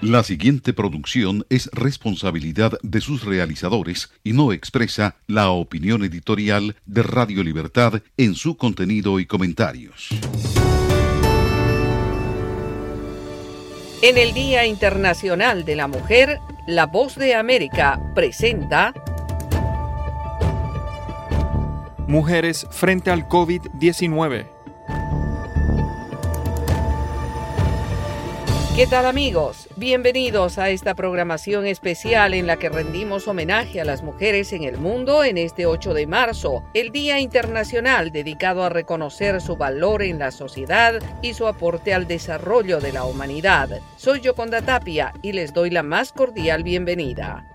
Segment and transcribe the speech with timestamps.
[0.00, 7.04] La siguiente producción es responsabilidad de sus realizadores y no expresa la opinión editorial de
[7.04, 10.08] Radio Libertad en su contenido y comentarios.
[14.02, 18.94] En el Día Internacional de la Mujer, La Voz de América presenta
[22.10, 24.48] Mujeres frente al COVID-19
[28.74, 29.68] ¿Qué tal amigos?
[29.76, 34.76] Bienvenidos a esta programación especial en la que rendimos homenaje a las mujeres en el
[34.76, 40.18] mundo en este 8 de marzo, el Día Internacional dedicado a reconocer su valor en
[40.18, 43.68] la sociedad y su aporte al desarrollo de la humanidad.
[43.96, 47.49] Soy Yoconda Tapia y les doy la más cordial bienvenida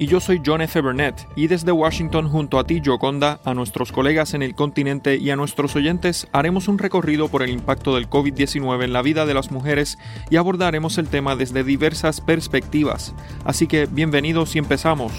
[0.00, 0.80] y yo soy John F.
[0.80, 5.28] Burnett y desde Washington junto a ti, Joconda, a nuestros colegas en el continente y
[5.28, 9.34] a nuestros oyentes haremos un recorrido por el impacto del COVID-19 en la vida de
[9.34, 9.98] las mujeres
[10.30, 13.14] y abordaremos el tema desde diversas perspectivas.
[13.44, 15.12] Así que bienvenidos y empezamos.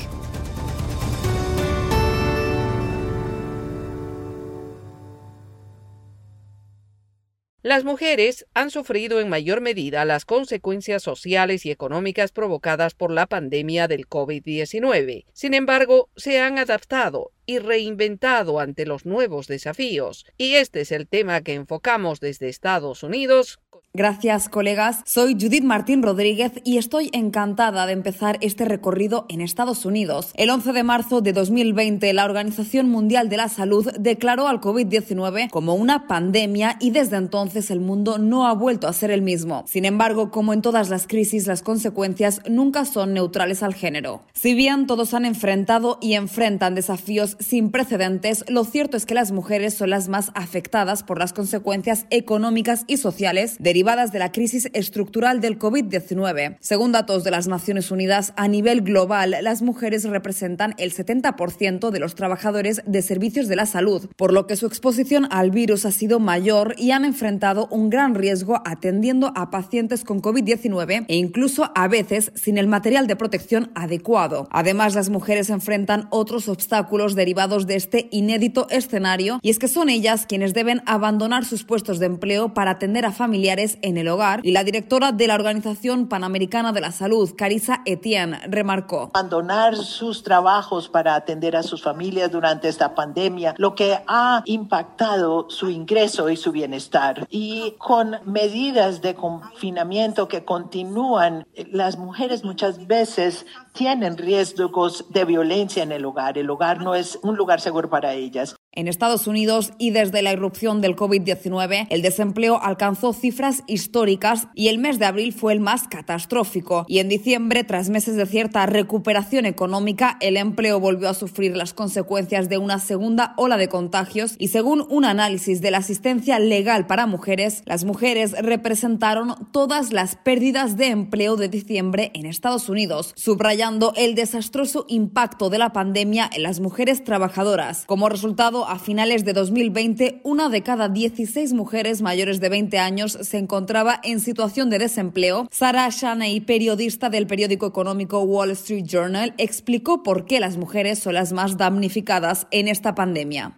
[7.64, 13.28] Las mujeres han sufrido en mayor medida las consecuencias sociales y económicas provocadas por la
[13.28, 15.26] pandemia del COVID-19.
[15.31, 20.26] Sin embargo, se han adaptado y reinventado ante los nuevos desafíos.
[20.38, 23.59] Y este es el tema que enfocamos desde Estados Unidos
[23.94, 25.02] Gracias, colegas.
[25.06, 30.31] Soy Judith Martín Rodríguez y estoy encantada de empezar este recorrido en Estados Unidos.
[30.36, 35.50] El 11 de marzo de 2020, la Organización Mundial de la Salud declaró al COVID-19
[35.50, 39.66] como una pandemia y desde entonces el mundo no ha vuelto a ser el mismo.
[39.67, 44.22] Sin embargo, como en todas las crisis, las consecuencias nunca son neutrales al género.
[44.31, 49.33] Si bien todos han enfrentado y enfrentan desafíos sin precedentes, lo cierto es que las
[49.33, 54.31] mujeres son las más afectadas por las consecuencias económicas y sociales derivadas derivadas de la
[54.31, 56.58] crisis estructural del COVID-19.
[56.59, 61.99] Según datos de las Naciones Unidas, a nivel global, las mujeres representan el 70% de
[61.99, 65.92] los trabajadores de servicios de la salud, por lo que su exposición al virus ha
[65.92, 71.71] sido mayor y han enfrentado un gran riesgo atendiendo a pacientes con COVID-19 e incluso
[71.73, 74.48] a veces sin el material de protección adecuado.
[74.52, 79.89] Además, las mujeres enfrentan otros obstáculos derivados de este inédito escenario y es que son
[79.89, 84.39] ellas quienes deben abandonar sus puestos de empleo para atender a familiares en el hogar
[84.43, 89.11] y la directora de la Organización Panamericana de la Salud, Carissa Etienne, remarcó.
[89.14, 95.49] Abandonar sus trabajos para atender a sus familias durante esta pandemia, lo que ha impactado
[95.49, 97.27] su ingreso y su bienestar.
[97.30, 105.83] Y con medidas de confinamiento que continúan, las mujeres muchas veces tienen riesgos de violencia
[105.83, 106.37] en el hogar.
[106.37, 108.55] El hogar no es un lugar seguro para ellas.
[108.73, 114.70] En Estados Unidos y desde la irrupción del COVID-19, el desempleo alcanzó cifras históricas y
[114.70, 116.86] el mes de abril fue el más catastrófico.
[116.87, 121.73] Y en diciembre, tras meses de cierta recuperación económica, el empleo volvió a sufrir las
[121.73, 126.87] consecuencias de una segunda ola de contagios y según un análisis de la asistencia legal
[126.87, 133.12] para mujeres, las mujeres representaron todas las pérdidas de empleo de diciembre en Estados Unidos,
[133.18, 137.83] subrayando el desastroso impacto de la pandemia en las mujeres trabajadoras.
[137.86, 143.18] Como resultado, a finales de 2020, una de cada 16 mujeres mayores de 20 años
[143.22, 145.48] se encontraba en situación de desempleo.
[145.51, 151.13] Sarah Shaney, periodista del periódico económico Wall Street Journal, explicó por qué las mujeres son
[151.13, 153.57] las más damnificadas en esta pandemia.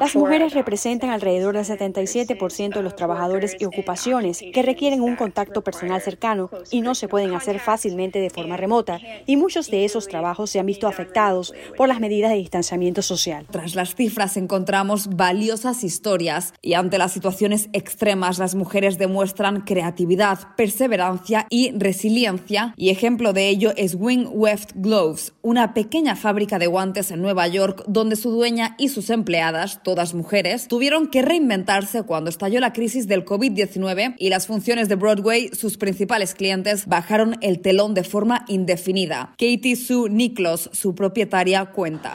[0.00, 5.62] Las mujeres representan alrededor del 77% de los trabajadores y ocupaciones que requieren un contacto
[5.62, 10.08] personal cercano y no se pueden hacer fácilmente de forma remota, y muchos de esos
[10.08, 13.46] trabajos se han visto afectados por las medidas de distanciamiento social.
[13.50, 20.38] Tras las cifras encontramos valiosas historias y ante las situaciones extremas las mujeres demuestran creatividad,
[20.56, 26.66] perseverancia y resiliencia y ejemplo de ello es Wing Weft Gloves, una pequeña fábrica de
[26.66, 32.02] guantes en Nueva York donde su dueña y sus empleadas, todas mujeres, tuvieron que reinventarse
[32.02, 37.36] cuando estalló la crisis del COVID-19 y las funciones de Broadway, sus principales clientes, bajaron
[37.40, 39.34] el telón de forma indefinida.
[39.38, 42.14] Katie Sue Niklos, su propietaria, cuenta.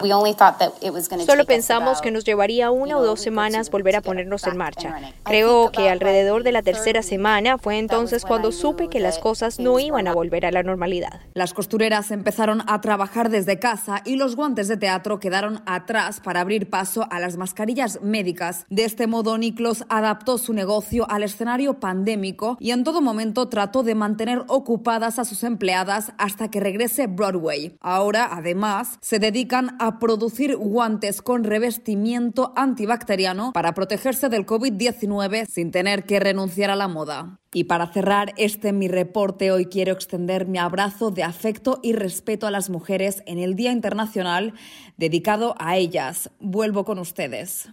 [1.25, 5.13] Solo pensamos Que nos llevaría una o dos semanas volver a ponernos en marcha.
[5.24, 9.80] Creo que alrededor de la tercera semana fue entonces cuando supe que las cosas no
[9.80, 11.21] iban a volver a la normalidad.
[11.33, 16.42] Las costureras empezaron a trabajar desde casa y los guantes de teatro quedaron atrás para
[16.42, 18.65] abrir paso a las mascarillas médicas.
[18.69, 23.83] De este modo, Niklos adaptó su negocio al escenario pandémico y en todo momento trató
[23.83, 27.77] de mantener ocupadas a sus empleadas hasta que regrese Broadway.
[27.81, 31.44] Ahora, además, se dedican a producir guantes con
[31.85, 37.39] revestimiento antibacteriano para protegerse del COVID-19 sin tener que renunciar a la moda.
[37.53, 42.47] Y para cerrar este mi reporte, hoy quiero extender mi abrazo de afecto y respeto
[42.47, 44.53] a las mujeres en el Día Internacional
[44.97, 46.31] dedicado a ellas.
[46.39, 47.69] Vuelvo con ustedes.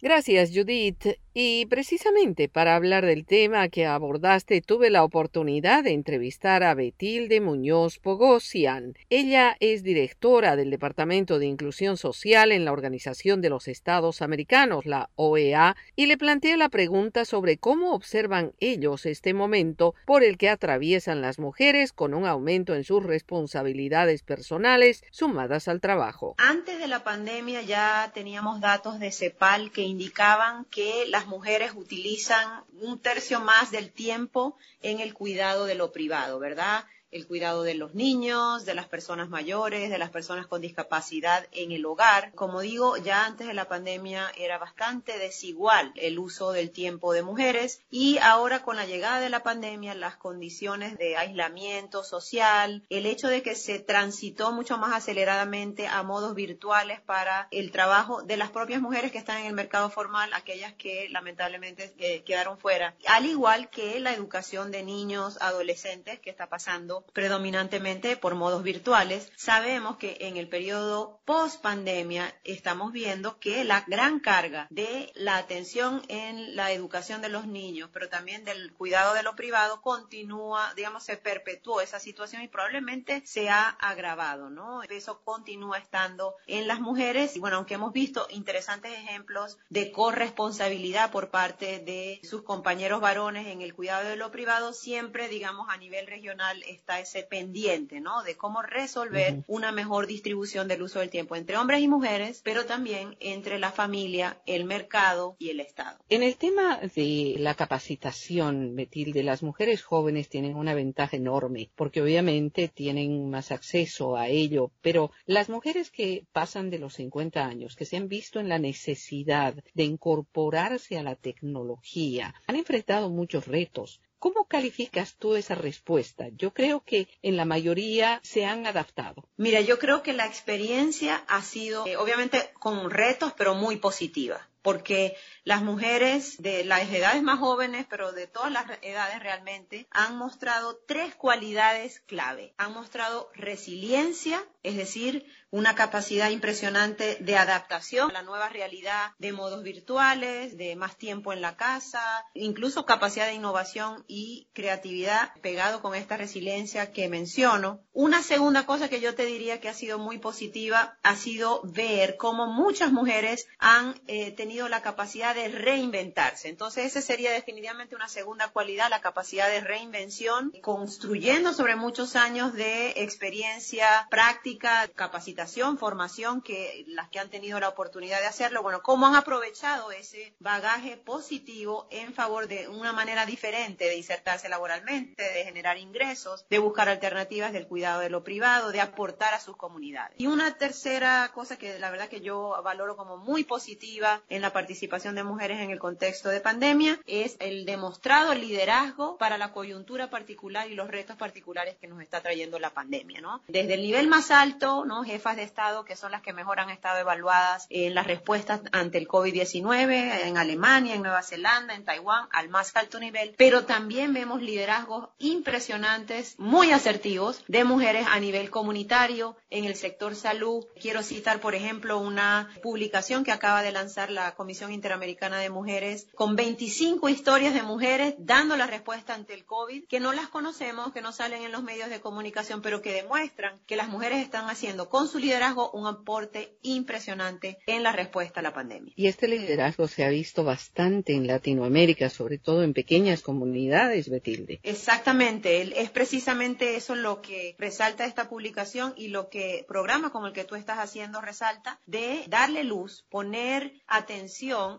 [0.00, 1.18] Gracias, Judith.
[1.40, 7.40] Y precisamente para hablar del tema que abordaste, tuve la oportunidad de entrevistar a Betilde
[7.40, 8.94] Muñoz Pogosian.
[9.08, 14.84] Ella es directora del Departamento de Inclusión Social en la Organización de los Estados Americanos,
[14.84, 20.38] la OEA, y le planteé la pregunta sobre cómo observan ellos este momento por el
[20.38, 26.34] que atraviesan las mujeres con un aumento en sus responsabilidades personales sumadas al trabajo.
[26.38, 32.64] Antes de la pandemia ya teníamos datos de CEPAL que indicaban que las mujeres utilizan
[32.80, 36.84] un tercio más del tiempo en el cuidado de lo privado, ¿verdad?
[37.10, 41.72] El cuidado de los niños, de las personas mayores, de las personas con discapacidad en
[41.72, 42.32] el hogar.
[42.34, 47.22] Como digo, ya antes de la pandemia era bastante desigual el uso del tiempo de
[47.22, 53.06] mujeres y ahora con la llegada de la pandemia, las condiciones de aislamiento social, el
[53.06, 58.36] hecho de que se transitó mucho más aceleradamente a modos virtuales para el trabajo de
[58.36, 62.94] las propias mujeres que están en el mercado formal, aquellas que lamentablemente eh, quedaron fuera,
[63.06, 69.30] al igual que la educación de niños, adolescentes que está pasando predominantemente por modos virtuales.
[69.36, 75.36] Sabemos que en el periodo post pandemia estamos viendo que la gran carga de la
[75.36, 80.72] atención en la educación de los niños, pero también del cuidado de lo privado, continúa,
[80.74, 84.82] digamos, se perpetuó esa situación y probablemente se ha agravado, ¿no?
[84.82, 91.10] Eso continúa estando en las mujeres y bueno, aunque hemos visto interesantes ejemplos de corresponsabilidad
[91.10, 95.76] por parte de sus compañeros varones en el cuidado de lo privado, siempre, digamos, a
[95.76, 98.22] nivel regional está ese pendiente, ¿no?
[98.22, 102.66] De cómo resolver una mejor distribución del uso del tiempo entre hombres y mujeres, pero
[102.66, 105.98] también entre la familia, el mercado y el Estado.
[106.08, 112.02] En el tema de la capacitación, de las mujeres jóvenes tienen una ventaja enorme, porque
[112.02, 117.76] obviamente tienen más acceso a ello, pero las mujeres que pasan de los 50 años,
[117.76, 123.46] que se han visto en la necesidad de incorporarse a la tecnología, han enfrentado muchos
[123.46, 124.00] retos.
[124.18, 126.28] ¿Cómo calificas tú esa respuesta?
[126.36, 129.28] Yo creo que en la mayoría se han adaptado.
[129.36, 134.48] Mira, yo creo que la experiencia ha sido, eh, obviamente, con retos, pero muy positiva
[134.68, 140.18] porque las mujeres de las edades más jóvenes, pero de todas las edades realmente, han
[140.18, 142.52] mostrado tres cualidades clave.
[142.58, 149.32] Han mostrado resiliencia, es decir, una capacidad impresionante de adaptación a la nueva realidad de
[149.32, 152.02] modos virtuales, de más tiempo en la casa,
[152.34, 157.80] incluso capacidad de innovación y creatividad pegado con esta resiliencia que menciono.
[157.94, 162.18] Una segunda cosa que yo te diría que ha sido muy positiva ha sido ver
[162.18, 166.48] cómo muchas mujeres han eh, tenido la capacidad de reinventarse.
[166.48, 172.54] Entonces, esa sería definitivamente una segunda cualidad, la capacidad de reinvención, construyendo sobre muchos años
[172.54, 178.82] de experiencia práctica, capacitación formación, que las que han tenido la oportunidad de hacerlo, bueno,
[178.82, 185.22] cómo han aprovechado ese bagaje positivo en favor de una manera diferente de insertarse laboralmente,
[185.22, 189.56] de generar ingresos, de buscar alternativas del cuidado de lo privado, de aportar a sus
[189.56, 190.18] comunidades.
[190.18, 194.47] Y una tercera cosa que la verdad que yo valoro como muy positiva en la
[194.52, 200.10] participación de mujeres en el contexto de pandemia es el demostrado liderazgo para la coyuntura
[200.10, 203.42] particular y los retos particulares que nos está trayendo la pandemia, ¿no?
[203.48, 205.04] Desde el nivel más alto, ¿no?
[205.04, 208.98] Jefa de Estado que son las que mejor han estado evaluadas en las respuestas ante
[208.98, 214.12] el COVID-19, en Alemania, en Nueva Zelanda, en Taiwán, al más alto nivel, pero también
[214.12, 220.66] vemos liderazgos impresionantes, muy asertivos, de mujeres a nivel comunitario, en el sector salud.
[220.80, 225.48] Quiero citar, por ejemplo, una publicación que acaba de lanzar la la Comisión Interamericana de
[225.48, 230.28] Mujeres con 25 historias de mujeres dando la respuesta ante el COVID, que no las
[230.28, 234.18] conocemos, que no salen en los medios de comunicación, pero que demuestran que las mujeres
[234.18, 238.92] están haciendo con su liderazgo un aporte impresionante en la respuesta a la pandemia.
[238.96, 244.60] Y este liderazgo se ha visto bastante en Latinoamérica, sobre todo en pequeñas comunidades, Betilde.
[244.62, 250.34] Exactamente, es precisamente eso lo que resalta esta publicación y lo que programa como el
[250.34, 254.17] que tú estás haciendo resalta de darle luz, poner atención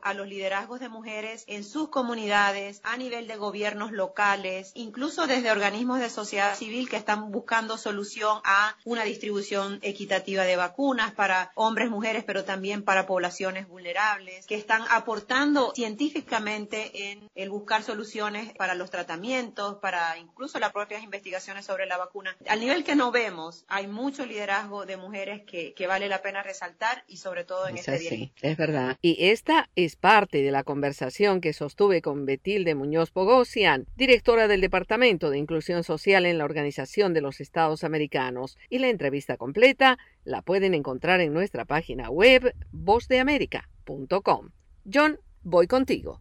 [0.03, 5.51] a los liderazgos de mujeres en sus comunidades, a nivel de gobiernos locales, incluso desde
[5.51, 11.51] organismos de sociedad civil que están buscando solución a una distribución equitativa de vacunas para
[11.55, 18.53] hombres, mujeres, pero también para poblaciones vulnerables, que están aportando científicamente en el buscar soluciones
[18.58, 22.36] para los tratamientos, para incluso las propias investigaciones sobre la vacuna.
[22.48, 26.43] Al nivel que no vemos, hay mucho liderazgo de mujeres que, que vale la pena
[26.43, 28.10] resaltar y sobre todo en Es este día.
[28.10, 28.98] así, es verdad.
[29.01, 34.62] Y esta es parte de la conversación que sostuve con Betilde Muñoz Pogosian, directora del
[34.62, 38.57] Departamento de Inclusión Social en la Organización de los Estados Americanos.
[38.69, 44.50] Y la entrevista completa la pueden encontrar en nuestra página web vozdeamerica.com.
[44.91, 46.19] John, voy contigo.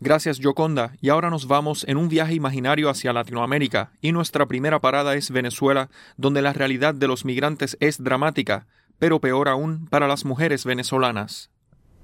[0.00, 4.80] Gracias Yoconda, y ahora nos vamos en un viaje imaginario hacia Latinoamérica, y nuestra primera
[4.80, 8.66] parada es Venezuela, donde la realidad de los migrantes es dramática,
[8.98, 11.53] pero peor aún para las mujeres venezolanas.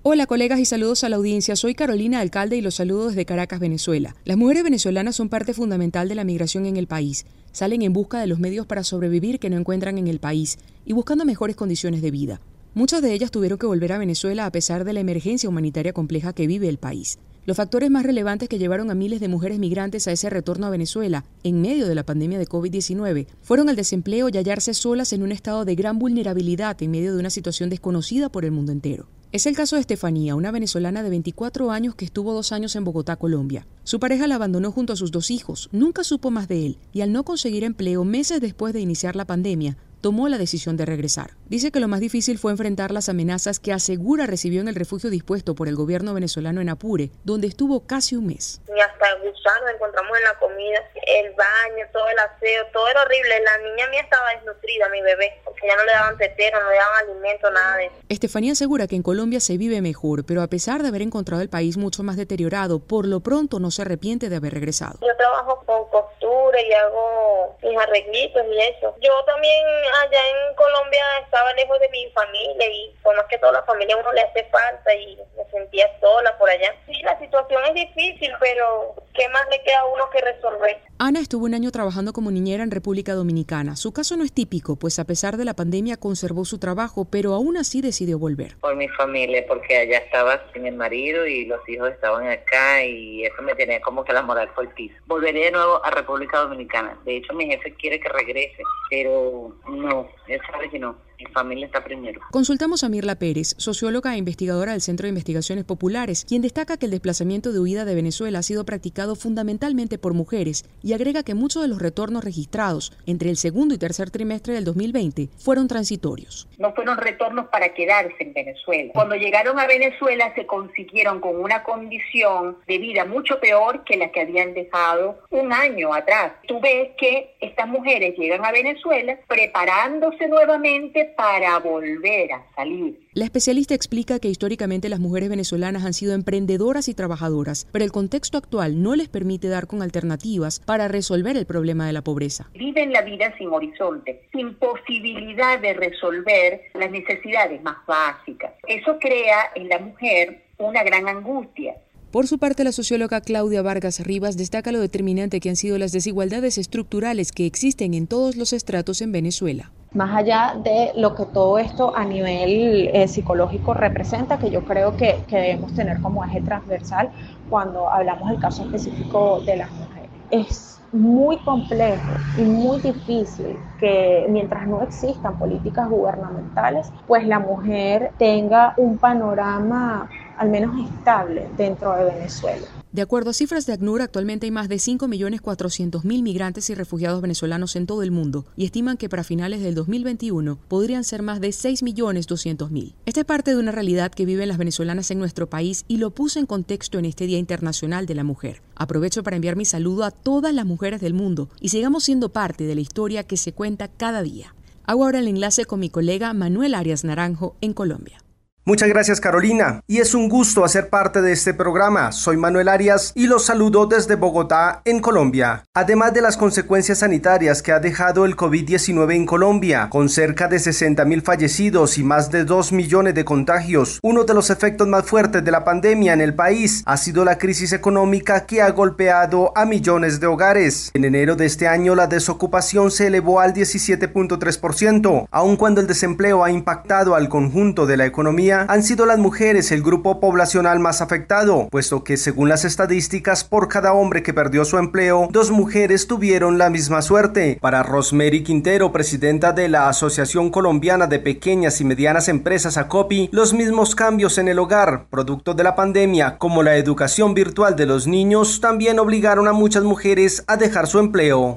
[0.03, 1.57] Hola colegas y saludos a la audiencia.
[1.57, 4.17] Soy Carolina Alcalde y los saludo desde Caracas, Venezuela.
[4.25, 7.27] Las mujeres venezolanas son parte fundamental de la migración en el país.
[7.53, 10.95] Salen en busca de los medios para sobrevivir que no encuentran en el país y
[10.95, 12.41] buscando mejores condiciones de vida.
[12.73, 16.33] Muchas de ellas tuvieron que volver a Venezuela a pesar de la emergencia humanitaria compleja
[16.33, 17.19] que vive el país.
[17.45, 20.71] Los factores más relevantes que llevaron a miles de mujeres migrantes a ese retorno a
[20.71, 25.23] Venezuela en medio de la pandemia de COVID-19 fueron el desempleo y hallarse solas en
[25.23, 29.07] un estado de gran vulnerabilidad en medio de una situación desconocida por el mundo entero.
[29.33, 32.83] Es el caso de Estefanía, una venezolana de 24 años que estuvo dos años en
[32.83, 33.65] Bogotá, Colombia.
[33.85, 37.03] Su pareja la abandonó junto a sus dos hijos, nunca supo más de él y
[37.03, 41.31] al no conseguir empleo meses después de iniciar la pandemia, tomó la decisión de regresar.
[41.47, 45.11] Dice que lo más difícil fue enfrentar las amenazas que asegura recibió en el refugio
[45.11, 48.61] dispuesto por el gobierno venezolano en Apure, donde estuvo casi un mes.
[48.67, 53.41] Y hasta gusanos encontramos en la comida, el baño, todo el aseo, todo era horrible.
[53.45, 57.09] La niña mía estaba desnutrida, mi bebé, ya no le daban tetero, no le daban
[57.09, 57.95] alimento, nada de eso.
[58.09, 61.49] Estefanía asegura que en Colombia se vive mejor, pero a pesar de haber encontrado el
[61.49, 64.99] país mucho más deteriorado, por lo pronto no se arrepiente de haber regresado.
[65.01, 68.95] Yo trabajo con costura y hago mis arreglitos y eso.
[69.01, 69.65] Yo también
[70.03, 73.97] allá en Colombia estaba lejos de mi familia y por más que toda la familia
[73.97, 76.75] uno le hace falta y me sentía sola por allá.
[76.87, 80.81] Sí, la situación es difícil, pero ¿qué más le queda a uno que resolver?
[80.99, 83.77] Ana estuvo un año trabajando como niñera en República Dominicana.
[83.77, 87.35] Su caso no es típico, pues a pesar de la pandemia conservó su trabajo, pero
[87.35, 88.57] aún así decidió volver.
[88.61, 93.25] Por mi familia, porque allá estaba sin el marido y los hijos estaban acá y
[93.25, 94.95] eso me tenía como que la moral por el piso.
[95.07, 96.99] Volveré de nuevo a República Dominicana.
[97.05, 100.97] De hecho, mi jefe quiere que regrese, pero no, él sabe que no.
[101.21, 102.21] Mi familia está primero.
[102.31, 106.87] Consultamos a Mirla Pérez, socióloga e investigadora del Centro de Investigaciones Populares, quien destaca que
[106.87, 111.35] el desplazamiento de huida de Venezuela ha sido practicado fundamentalmente por mujeres y agrega que
[111.35, 116.49] muchos de los retornos registrados entre el segundo y tercer trimestre del 2020 fueron transitorios.
[116.59, 118.93] No fueron retornos para quedarse en Venezuela.
[118.95, 124.11] Cuando llegaron a Venezuela se consiguieron con una condición de vida mucho peor que la
[124.11, 126.33] que habían dejado un año atrás.
[126.49, 133.01] Tú ves que estas mujeres llegan a Venezuela preparándose nuevamente para volver a salir.
[133.13, 137.93] La especialista explica que históricamente las mujeres venezolanas han sido emprendedoras y trabajadoras, pero el
[137.93, 142.51] contexto actual no les permite dar con alternativas para resolver el problema de la pobreza.
[142.55, 148.53] Viven la vida sin horizonte, sin posibilidad de resolver las necesidades más básicas.
[148.67, 151.75] Eso crea en la mujer una gran angustia.
[152.11, 155.93] Por su parte, la socióloga Claudia Vargas Rivas destaca lo determinante que han sido las
[155.93, 159.71] desigualdades estructurales que existen en todos los estratos en Venezuela.
[159.95, 164.97] Más allá de lo que todo esto a nivel eh, psicológico representa, que yo creo
[164.97, 167.11] que, que debemos tener como eje transversal
[167.49, 170.11] cuando hablamos del caso específico de las mujeres.
[170.33, 178.11] Es muy complejo y muy difícil que mientras no existan políticas gubernamentales, pues la mujer
[178.19, 180.09] tenga un panorama
[180.41, 182.67] al menos estable dentro de Venezuela.
[182.93, 187.77] De acuerdo a cifras de ACNUR, actualmente hay más de 5.400.000 migrantes y refugiados venezolanos
[187.77, 191.51] en todo el mundo y estiman que para finales del 2021 podrían ser más de
[191.51, 192.95] 6.200.000.
[193.05, 196.11] Esta es parte de una realidad que viven las venezolanas en nuestro país y lo
[196.11, 198.63] puse en contexto en este Día Internacional de la Mujer.
[198.77, 202.65] Aprovecho para enviar mi saludo a todas las mujeres del mundo y sigamos siendo parte
[202.65, 204.55] de la historia que se cuenta cada día.
[204.85, 208.23] Hago ahora el enlace con mi colega Manuel Arias Naranjo en Colombia.
[208.67, 212.13] Muchas gracias Carolina y es un gusto hacer parte de este programa.
[212.13, 215.65] Soy Manuel Arias y los saludo desde Bogotá, en Colombia.
[215.73, 220.59] Además de las consecuencias sanitarias que ha dejado el COVID-19 en Colombia, con cerca de
[220.59, 225.07] 60 mil fallecidos y más de 2 millones de contagios, uno de los efectos más
[225.07, 229.57] fuertes de la pandemia en el país ha sido la crisis económica que ha golpeado
[229.57, 230.91] a millones de hogares.
[230.93, 236.45] En enero de este año la desocupación se elevó al 17.3%, aun cuando el desempleo
[236.45, 241.01] ha impactado al conjunto de la economía han sido las mujeres el grupo poblacional más
[241.01, 246.07] afectado, puesto que según las estadísticas, por cada hombre que perdió su empleo, dos mujeres
[246.07, 247.59] tuvieron la misma suerte.
[247.61, 253.55] Para Rosemary Quintero, presidenta de la Asociación Colombiana de Pequeñas y Medianas Empresas ACOPI, los
[253.55, 258.07] mismos cambios en el hogar, producto de la pandemia, como la educación virtual de los
[258.07, 261.57] niños, también obligaron a muchas mujeres a dejar su empleo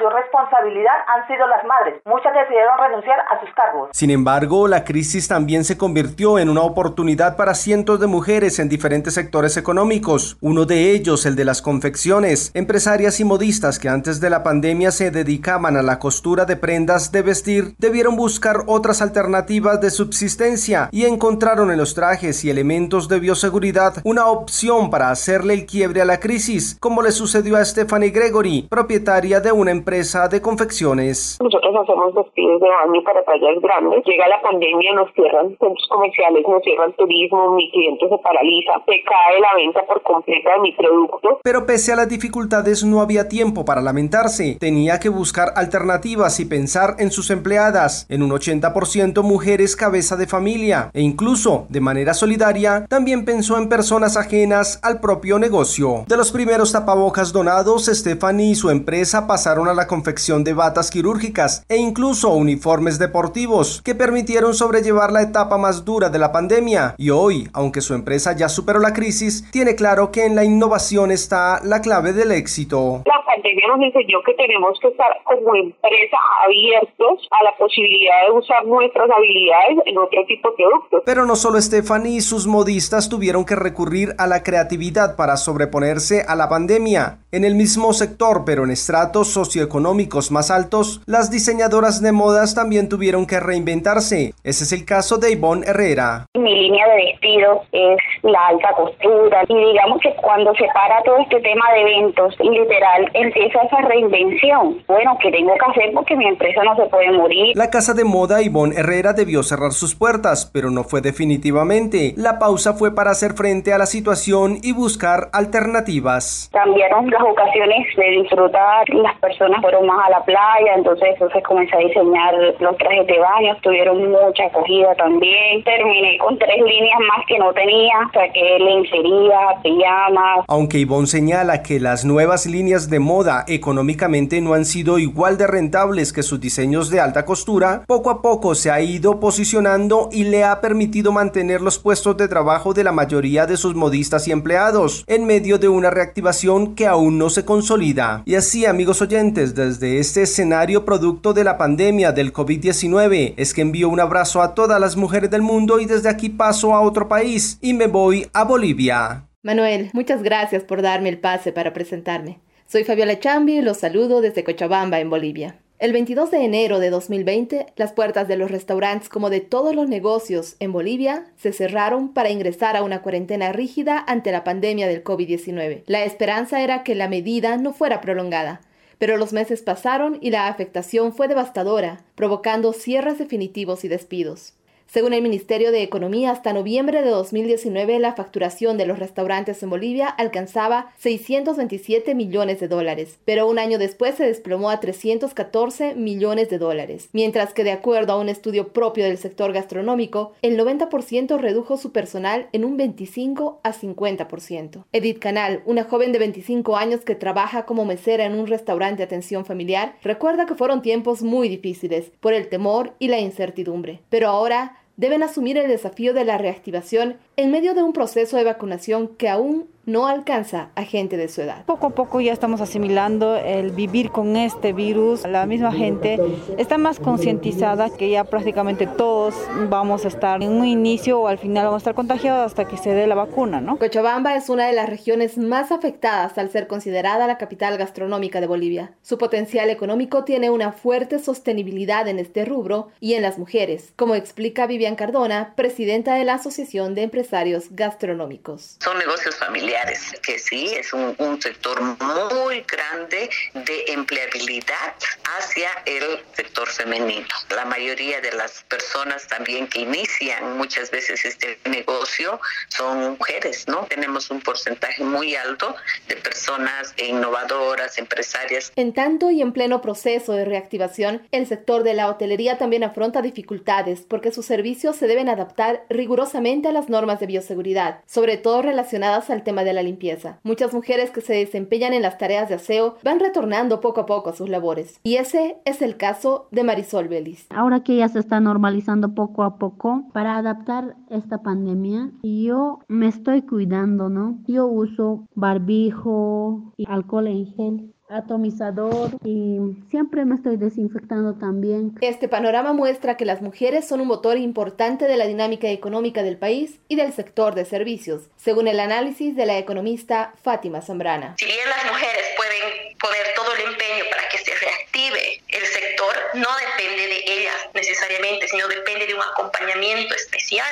[0.00, 2.00] mayor responsabilidad han sido las madres.
[2.04, 3.90] Muchas decidieron renunciar a sus cargos.
[3.92, 8.68] Sin embargo, la crisis también se convirtió en una oportunidad para cientos de mujeres en
[8.68, 10.36] diferentes sectores económicos.
[10.40, 12.50] Uno de ellos, el de las confecciones.
[12.54, 17.12] Empresarias y modistas que antes de la pandemia se dedicaban a la costura de prendas
[17.12, 23.08] de vestir, debieron buscar otras alternativas de subsistencia y encontraron en los trajes y elementos
[23.08, 27.64] de bioseguridad una opción para hacerle el quiebre a la crisis, como le sucedió a
[27.64, 31.38] Stephanie Gregory, propietaria de una empresa de confecciones.
[31.42, 34.04] Nosotros hacemos vestidos de baño para tallas grandes.
[34.04, 39.02] Llega la pandemia, nos cierran centros comerciales, nos cierran turismo, mi cliente se paraliza, se
[39.04, 41.40] cae la venta por completa de mi producto.
[41.42, 44.56] Pero pese a las dificultades no había tiempo para lamentarse.
[44.58, 50.26] Tenía que buscar alternativas y pensar en sus empleadas, en un 80% mujeres cabeza de
[50.26, 56.04] familia e incluso de manera solidaria también pensó en personas ajenas al propio negocio.
[56.06, 60.90] De los primeros tapabocas donados, Stephanie y su empresa pasaron a la confección de batas
[60.90, 66.94] quirúrgicas e incluso uniformes deportivos que permitieron sobrellevar la etapa más dura de la pandemia
[66.96, 71.10] y hoy, aunque su empresa ya superó la crisis, tiene claro que en la innovación
[71.10, 73.02] está la clave del éxito.
[73.30, 78.64] Pandemia nos enseñó que tenemos que estar como empresa abiertos a la posibilidad de usar
[78.66, 81.02] nuestras habilidades en otro tipo de productos.
[81.04, 86.22] Pero no solo Stephanie y sus modistas tuvieron que recurrir a la creatividad para sobreponerse
[86.26, 87.18] a la pandemia.
[87.32, 92.88] En el mismo sector, pero en estratos socioeconómicos más altos, las diseñadoras de modas también
[92.88, 94.34] tuvieron que reinventarse.
[94.42, 96.26] Ese es el caso de Ivonne Herrera.
[96.34, 101.18] Mi línea de vestidos es la alta costura y digamos que cuando se para todo
[101.18, 104.82] este tema de eventos, literal empieza esa reinvención.
[104.86, 107.56] Bueno, ¿qué tengo que hacer porque mi empresa no se puede morir?
[107.56, 112.14] La casa de moda Ivonne Herrera debió cerrar sus puertas, pero no fue definitivamente.
[112.16, 116.50] La pausa fue para hacer frente a la situación y buscar alternativas.
[116.52, 121.76] Cambiaron las ocasiones de disfrutar, las personas fueron más a la playa, entonces entonces comencé
[121.76, 125.62] a diseñar los trajes de baño, tuvieron mucha acogida también.
[125.64, 130.44] Terminé con tres líneas más que no tenía, saqué lencería, pijamas.
[130.48, 133.09] Aunque Ivonne señala que las nuevas líneas de moda
[133.48, 138.22] económicamente no han sido igual de rentables que sus diseños de alta costura, poco a
[138.22, 142.84] poco se ha ido posicionando y le ha permitido mantener los puestos de trabajo de
[142.84, 147.30] la mayoría de sus modistas y empleados, en medio de una reactivación que aún no
[147.30, 148.22] se consolida.
[148.26, 153.62] Y así, amigos oyentes, desde este escenario producto de la pandemia del COVID-19, es que
[153.62, 157.08] envío un abrazo a todas las mujeres del mundo y desde aquí paso a otro
[157.08, 159.24] país y me voy a Bolivia.
[159.42, 162.40] Manuel, muchas gracias por darme el pase para presentarme.
[162.70, 165.56] Soy Fabiola Chambi y los saludo desde Cochabamba, en Bolivia.
[165.80, 169.88] El 22 de enero de 2020, las puertas de los restaurantes como de todos los
[169.88, 175.02] negocios en Bolivia se cerraron para ingresar a una cuarentena rígida ante la pandemia del
[175.02, 175.82] COVID-19.
[175.86, 178.60] La esperanza era que la medida no fuera prolongada,
[178.98, 184.54] pero los meses pasaron y la afectación fue devastadora, provocando cierres definitivos y despidos.
[184.92, 189.70] Según el Ministerio de Economía, hasta noviembre de 2019 la facturación de los restaurantes en
[189.70, 196.50] Bolivia alcanzaba 627 millones de dólares, pero un año después se desplomó a 314 millones
[196.50, 201.38] de dólares, mientras que de acuerdo a un estudio propio del sector gastronómico, el 90%
[201.38, 204.86] redujo su personal en un 25 a 50%.
[204.90, 209.04] Edith Canal, una joven de 25 años que trabaja como mesera en un restaurante de
[209.04, 214.26] atención familiar, recuerda que fueron tiempos muy difíciles por el temor y la incertidumbre, pero
[214.26, 219.08] ahora deben asumir el desafío de la reactivación en medio de un proceso de vacunación
[219.08, 221.64] que aún no alcanza a gente de su edad.
[221.66, 225.26] Poco a poco ya estamos asimilando el vivir con este virus.
[225.26, 226.18] La misma gente
[226.56, 229.34] está más concientizada que ya prácticamente todos
[229.68, 232.76] vamos a estar en un inicio o al final vamos a estar contagiados hasta que
[232.76, 233.78] se dé la vacuna, ¿no?
[233.78, 238.46] Cochabamba es una de las regiones más afectadas al ser considerada la capital gastronómica de
[238.46, 238.92] Bolivia.
[239.02, 244.14] Su potencial económico tiene una fuerte sostenibilidad en este rubro y en las mujeres, como
[244.14, 248.76] explica Vivian Cardona, presidenta de la Asociación de Empresarios Gastronómicos.
[248.80, 249.79] Son negocios familiares,
[250.22, 254.94] que sí, es un, un sector muy grande de empleabilidad
[255.38, 257.26] hacia el sector femenino.
[257.54, 263.86] La mayoría de las personas también que inician muchas veces este negocio son mujeres, ¿no?
[263.86, 265.74] Tenemos un porcentaje muy alto
[266.08, 268.72] de personas innovadoras, empresarias.
[268.76, 273.22] En tanto y en pleno proceso de reactivación, el sector de la hotelería también afronta
[273.22, 278.62] dificultades porque sus servicios se deben adaptar rigurosamente a las normas de bioseguridad, sobre todo
[278.62, 280.38] relacionadas al tema de la limpieza.
[280.42, 284.30] Muchas mujeres que se desempeñan en las tareas de aseo van retornando poco a poco
[284.30, 285.00] a sus labores.
[285.02, 287.46] Y ese es el caso de Marisol Belis.
[287.50, 293.08] Ahora que ya se está normalizando poco a poco para adaptar esta pandemia, yo me
[293.08, 294.38] estoy cuidando, ¿no?
[294.46, 299.58] Yo uso barbijo y alcohol en gel atomizador y
[299.90, 301.94] siempre me estoy desinfectando también.
[302.00, 306.36] Este panorama muestra que las mujeres son un motor importante de la dinámica económica del
[306.36, 311.34] país y del sector de servicios, según el análisis de la economista Fátima Zambrana.
[311.38, 316.16] Si bien las mujeres pueden poner todo el empeño para que se reactive el sector,
[316.34, 320.68] no depende de ellas necesariamente, sino depende de un acompañamiento especial.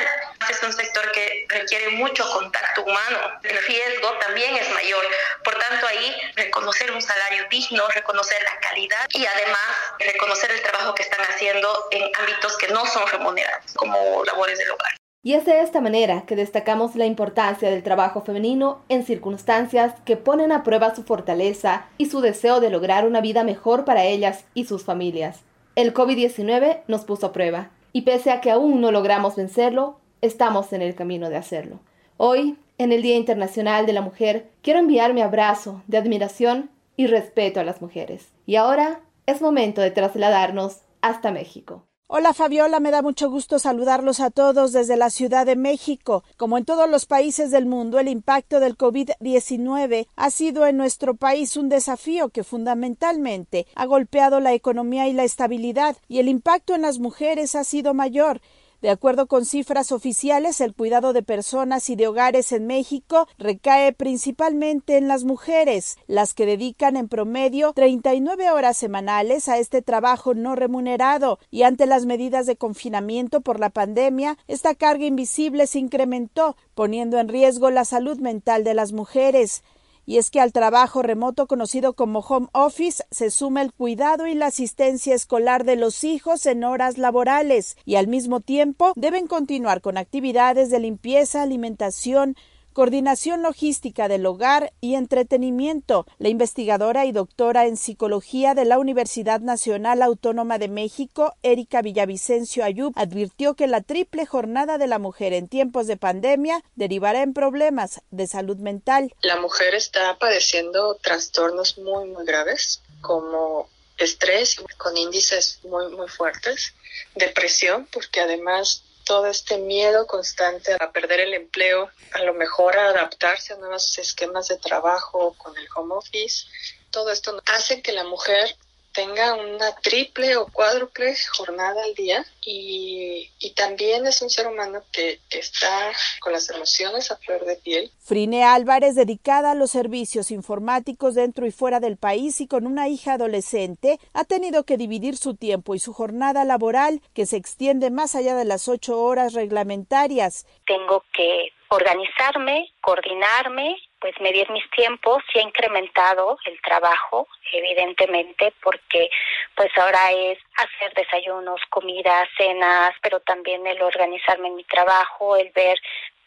[0.50, 5.04] Es un sector que requiere mucho contacto humano, el riesgo también es mayor,
[5.44, 9.60] por tanto ahí reconocer un salario digno, reconocer la calidad y además
[9.98, 14.70] reconocer el trabajo que están haciendo en ámbitos que no son remunerados, como labores del
[14.70, 14.92] hogar.
[15.22, 20.16] Y es de esta manera que destacamos la importancia del trabajo femenino en circunstancias que
[20.16, 24.44] ponen a prueba su fortaleza y su deseo de lograr una vida mejor para ellas
[24.54, 25.40] y sus familias.
[25.74, 30.72] El COVID-19 nos puso a prueba, y pese a que aún no logramos vencerlo, estamos
[30.72, 31.80] en el camino de hacerlo.
[32.16, 37.06] Hoy, en el Día Internacional de la Mujer, quiero enviar mi abrazo de admiración y
[37.06, 38.26] respeto a las mujeres.
[38.44, 41.84] Y ahora es momento de trasladarnos hasta México.
[42.08, 46.24] Hola Fabiola, me da mucho gusto saludarlos a todos desde la Ciudad de México.
[46.36, 51.14] Como en todos los países del mundo, el impacto del COVID-19 ha sido en nuestro
[51.14, 56.74] país un desafío que fundamentalmente ha golpeado la economía y la estabilidad, y el impacto
[56.74, 58.40] en las mujeres ha sido mayor.
[58.80, 63.92] De acuerdo con cifras oficiales, el cuidado de personas y de hogares en México recae
[63.92, 70.34] principalmente en las mujeres, las que dedican en promedio 39 horas semanales a este trabajo
[70.34, 75.80] no remunerado, y ante las medidas de confinamiento por la pandemia, esta carga invisible se
[75.80, 79.64] incrementó, poniendo en riesgo la salud mental de las mujeres
[80.08, 84.34] y es que al trabajo remoto conocido como home office se suma el cuidado y
[84.34, 89.82] la asistencia escolar de los hijos en horas laborales y al mismo tiempo deben continuar
[89.82, 92.36] con actividades de limpieza, alimentación,
[92.78, 96.06] coordinación logística del hogar y entretenimiento.
[96.18, 102.62] La investigadora y doctora en psicología de la Universidad Nacional Autónoma de México, Erika Villavicencio
[102.62, 107.34] Ayub, advirtió que la triple jornada de la mujer en tiempos de pandemia derivará en
[107.34, 109.12] problemas de salud mental.
[109.22, 116.74] La mujer está padeciendo trastornos muy, muy graves como estrés con índices muy, muy fuertes,
[117.16, 122.90] depresión, porque además todo este miedo constante a perder el empleo, a lo mejor a
[122.90, 126.44] adaptarse a nuevos esquemas de trabajo con el home office,
[126.90, 128.54] todo esto hace que la mujer
[128.98, 134.80] tenga una triple o cuádruple jornada al día y, y también es un ser humano
[134.90, 137.92] que, que, está con las emociones a flor de piel.
[138.00, 142.88] Frine Álvarez, dedicada a los servicios informáticos dentro y fuera del país y con una
[142.88, 147.90] hija adolescente, ha tenido que dividir su tiempo y su jornada laboral, que se extiende
[147.90, 150.44] más allá de las ocho horas reglamentarias.
[150.66, 159.10] Tengo que organizarme, coordinarme, pues medir mis tiempos, sí ha incrementado el trabajo, evidentemente, porque
[159.56, 165.50] pues ahora es hacer desayunos, comidas, cenas, pero también el organizarme en mi trabajo, el
[165.50, 165.78] ver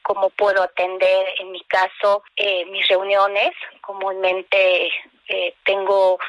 [0.01, 3.51] cómo puedo atender, en mi caso, eh, mis reuniones.
[3.81, 4.91] Comúnmente
[5.27, 6.19] eh, tengo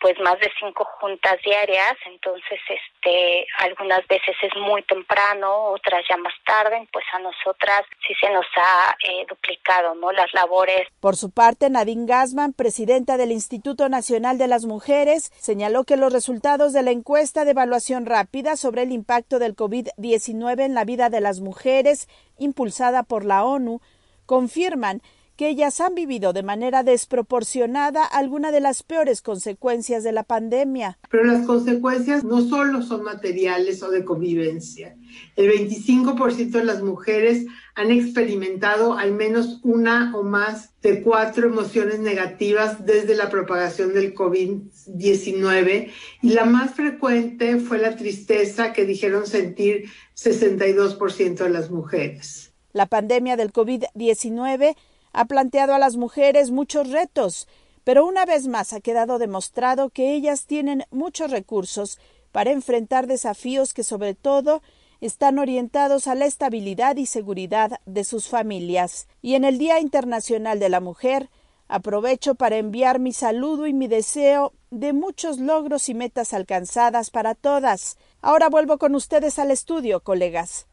[0.00, 6.16] pues más de cinco juntas diarias, entonces este algunas veces es muy temprano, otras ya
[6.16, 10.12] más tarde, pues a nosotras sí se nos ha eh, duplicado, ¿no?
[10.12, 10.88] Las labores.
[11.00, 16.12] Por su parte, Nadine Gassman, presidenta del Instituto Nacional de las Mujeres, señaló que los
[16.12, 21.10] resultados de la encuesta de evaluación rápida sobre el impacto del COVID-19 en la vida
[21.10, 22.08] de las mujeres,
[22.38, 23.80] impulsada por la ONU,
[24.26, 25.02] confirman
[25.38, 30.98] que ellas han vivido de manera desproporcionada alguna de las peores consecuencias de la pandemia.
[31.08, 34.96] Pero las consecuencias no solo son materiales o de convivencia.
[35.36, 37.46] El 25% de las mujeres
[37.76, 44.16] han experimentado al menos una o más de cuatro emociones negativas desde la propagación del
[44.16, 49.84] COVID-19 y la más frecuente fue la tristeza que dijeron sentir
[50.16, 52.52] 62% de las mujeres.
[52.72, 54.74] La pandemia del COVID-19
[55.12, 57.48] ha planteado a las mujeres muchos retos,
[57.84, 61.98] pero una vez más ha quedado demostrado que ellas tienen muchos recursos
[62.32, 64.62] para enfrentar desafíos que sobre todo
[65.00, 69.08] están orientados a la estabilidad y seguridad de sus familias.
[69.22, 71.30] Y en el Día Internacional de la Mujer,
[71.68, 77.34] aprovecho para enviar mi saludo y mi deseo de muchos logros y metas alcanzadas para
[77.34, 77.96] todas.
[78.20, 80.67] Ahora vuelvo con ustedes al estudio, colegas.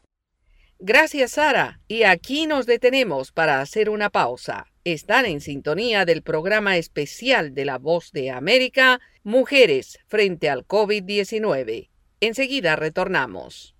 [0.78, 1.80] Gracias, Sara.
[1.88, 4.66] Y aquí nos detenemos para hacer una pausa.
[4.84, 11.88] Están en sintonía del programa especial de La Voz de América, Mujeres frente al COVID-19.
[12.20, 13.76] Enseguida retornamos.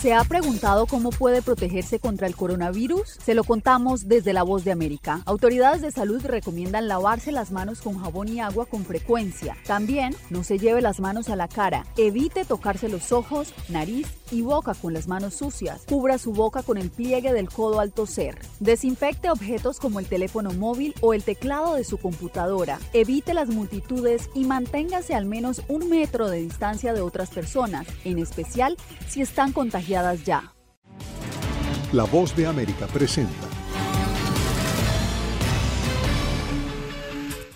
[0.00, 3.18] ¿Se ha preguntado cómo puede protegerse contra el coronavirus?
[3.20, 5.22] Se lo contamos desde La Voz de América.
[5.26, 9.56] Autoridades de salud recomiendan lavarse las manos con jabón y agua con frecuencia.
[9.66, 11.84] También no se lleve las manos a la cara.
[11.96, 15.82] Evite tocarse los ojos, nariz y boca con las manos sucias.
[15.88, 18.38] Cubra su boca con el pliegue del codo al toser.
[18.60, 22.78] Desinfecte objetos como el teléfono móvil o el teclado de su computadora.
[22.92, 28.18] Evite las multitudes y manténgase al menos un metro de distancia de otras personas, en
[28.18, 28.76] especial
[29.08, 30.52] si están contagiadas ya.
[31.92, 33.47] La voz de América presenta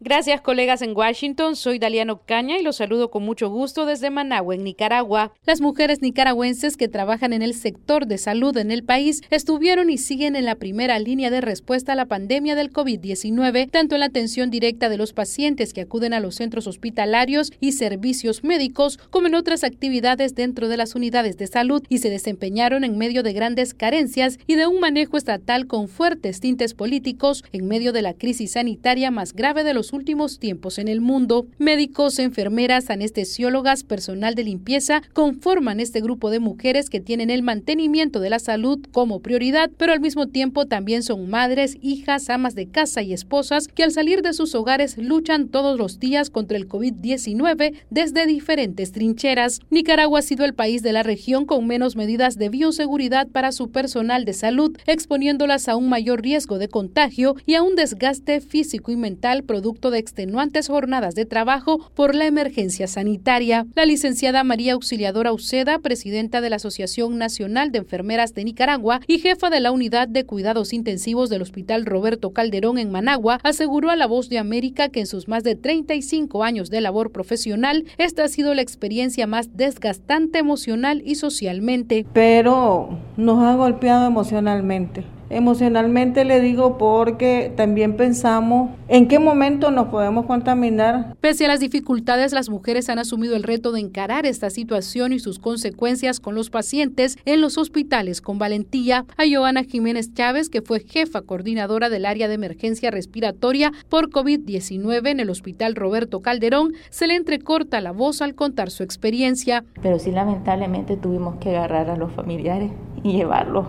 [0.00, 4.56] Gracias colegas en Washington, soy Daliano Caña y los saludo con mucho gusto desde Managua,
[4.56, 5.32] en Nicaragua.
[5.46, 9.98] Las mujeres nicaragüenses que trabajan en el sector de salud en el país estuvieron y
[9.98, 14.06] siguen en la primera línea de respuesta a la pandemia del COVID-19, tanto en la
[14.06, 19.28] atención directa de los pacientes que acuden a los centros hospitalarios y servicios médicos, como
[19.28, 23.34] en otras actividades dentro de las unidades de salud y se desempeñaron en medio de
[23.34, 28.14] grandes carencias y de un manejo estatal con fuertes tintes políticos en medio de la
[28.14, 31.46] crisis sanitaria más grave de los últimos tiempos en el mundo.
[31.58, 38.20] Médicos, enfermeras, anestesiólogas, personal de limpieza conforman este grupo de mujeres que tienen el mantenimiento
[38.20, 42.68] de la salud como prioridad, pero al mismo tiempo también son madres, hijas, amas de
[42.68, 46.68] casa y esposas que al salir de sus hogares luchan todos los días contra el
[46.68, 49.60] COVID-19 desde diferentes trincheras.
[49.70, 53.70] Nicaragua ha sido el país de la región con menos medidas de bioseguridad para su
[53.70, 58.90] personal de salud, exponiéndolas a un mayor riesgo de contagio y a un desgaste físico
[58.90, 63.66] y mental producto de extenuantes jornadas de trabajo por la emergencia sanitaria.
[63.74, 69.18] La licenciada María Auxiliadora Uceda, presidenta de la Asociación Nacional de Enfermeras de Nicaragua y
[69.18, 73.96] jefa de la Unidad de Cuidados Intensivos del Hospital Roberto Calderón en Managua, aseguró a
[73.96, 78.24] La Voz de América que en sus más de 35 años de labor profesional, esta
[78.24, 82.06] ha sido la experiencia más desgastante emocional y socialmente.
[82.12, 89.88] Pero nos ha golpeado emocionalmente Emocionalmente le digo porque también pensamos en qué momento nos
[89.88, 91.16] podemos contaminar.
[91.22, 95.20] Pese a las dificultades, las mujeres han asumido el reto de encarar esta situación y
[95.20, 99.06] sus consecuencias con los pacientes en los hospitales con valentía.
[99.16, 105.08] A Joana Jiménez Chávez, que fue jefa coordinadora del área de emergencia respiratoria por COVID-19
[105.08, 109.64] en el Hospital Roberto Calderón, se le entrecorta la voz al contar su experiencia.
[109.80, 112.70] Pero sí, lamentablemente tuvimos que agarrar a los familiares
[113.02, 113.66] y llevarlos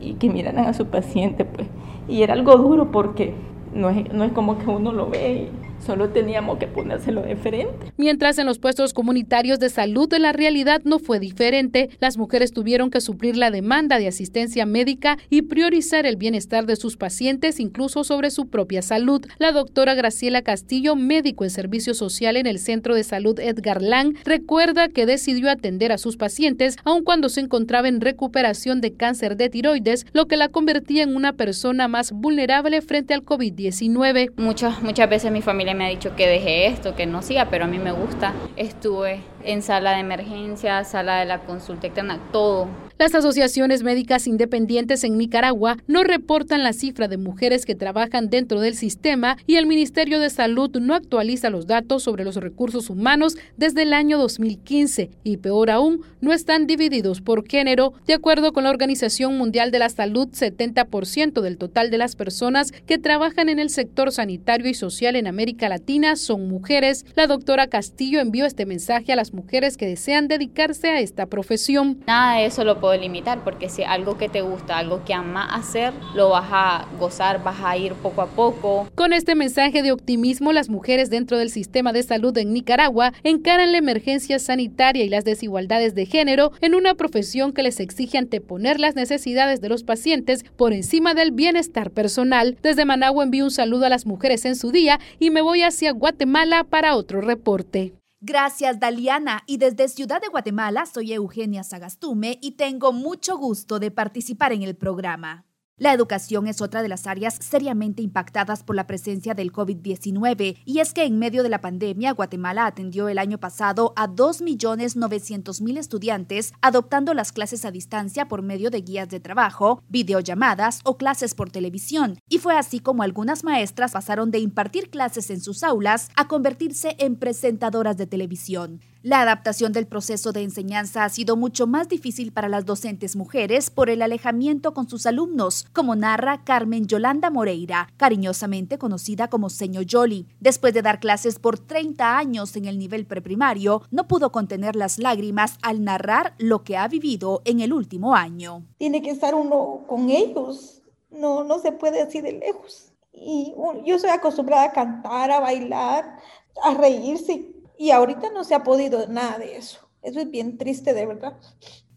[0.00, 1.68] y, que miraran a su paciente, pues.
[2.08, 3.34] Y era algo duro porque
[3.74, 7.36] no es, no es como que uno lo ve y Solo teníamos que ponérselo de
[7.36, 7.92] frente.
[7.96, 12.90] Mientras en los puestos comunitarios de salud la realidad no fue diferente, las mujeres tuvieron
[12.90, 18.04] que suplir la demanda de asistencia médica y priorizar el bienestar de sus pacientes incluso
[18.04, 19.24] sobre su propia salud.
[19.38, 24.16] La doctora Graciela Castillo, médico en servicio social en el Centro de Salud Edgar Lang,
[24.24, 29.36] recuerda que decidió atender a sus pacientes aun cuando se encontraba en recuperación de cáncer
[29.36, 34.32] de tiroides, lo que la convertía en una persona más vulnerable frente al COVID-19.
[34.36, 37.64] Muchas, muchas veces mi familia me ha dicho que deje esto, que no siga, pero
[37.64, 38.32] a mí me gusta.
[38.56, 42.68] Estuve en sala de emergencia, sala de la consulta externa, todo.
[42.98, 48.58] Las asociaciones médicas independientes en Nicaragua no reportan la cifra de mujeres que trabajan dentro
[48.60, 53.36] del sistema y el Ministerio de Salud no actualiza los datos sobre los recursos humanos
[53.58, 57.92] desde el año 2015 y peor aún, no están divididos por género.
[58.06, 62.72] De acuerdo con la Organización Mundial de la Salud, 70% del total de las personas
[62.72, 67.04] que trabajan en el sector sanitario y social en América Latina son mujeres.
[67.14, 71.98] La doctora Castillo envió este mensaje a las mujeres que desean dedicarse a esta profesión.
[72.06, 75.92] Nada eso lo puedo limitar porque si algo que te gusta, algo que amas hacer,
[76.14, 78.88] lo vas a gozar, vas a ir poco a poco.
[78.94, 83.72] Con este mensaje de optimismo, las mujeres dentro del sistema de salud en Nicaragua encaran
[83.72, 88.78] la emergencia sanitaria y las desigualdades de género en una profesión que les exige anteponer
[88.78, 92.56] las necesidades de los pacientes por encima del bienestar personal.
[92.62, 95.90] Desde Managua envío un saludo a las mujeres en su día y me voy hacia
[95.90, 97.94] Guatemala para otro reporte.
[98.26, 99.44] Gracias, Daliana.
[99.46, 104.64] Y desde Ciudad de Guatemala soy Eugenia Sagastume y tengo mucho gusto de participar en
[104.64, 105.44] el programa.
[105.78, 110.78] La educación es otra de las áreas seriamente impactadas por la presencia del COVID-19 y
[110.78, 116.54] es que en medio de la pandemia Guatemala atendió el año pasado a 2.900.000 estudiantes
[116.62, 121.50] adoptando las clases a distancia por medio de guías de trabajo, videollamadas o clases por
[121.50, 126.26] televisión y fue así como algunas maestras pasaron de impartir clases en sus aulas a
[126.26, 128.80] convertirse en presentadoras de televisión.
[129.02, 133.70] La adaptación del proceso de enseñanza ha sido mucho más difícil para las docentes mujeres
[133.70, 139.84] por el alejamiento con sus alumnos, como narra Carmen Yolanda Moreira, cariñosamente conocida como Señor
[139.84, 140.26] Yoli.
[140.40, 144.98] Después de dar clases por 30 años en el nivel preprimario, no pudo contener las
[144.98, 148.64] lágrimas al narrar lo que ha vivido en el último año.
[148.78, 152.92] Tiene que estar uno con ellos, no, no se puede así de lejos.
[153.12, 153.54] Y
[153.84, 156.18] yo soy acostumbrada a cantar, a bailar,
[156.62, 159.88] a reírse y ahorita no se ha podido nada de eso.
[160.02, 161.36] Eso es bien triste, de verdad.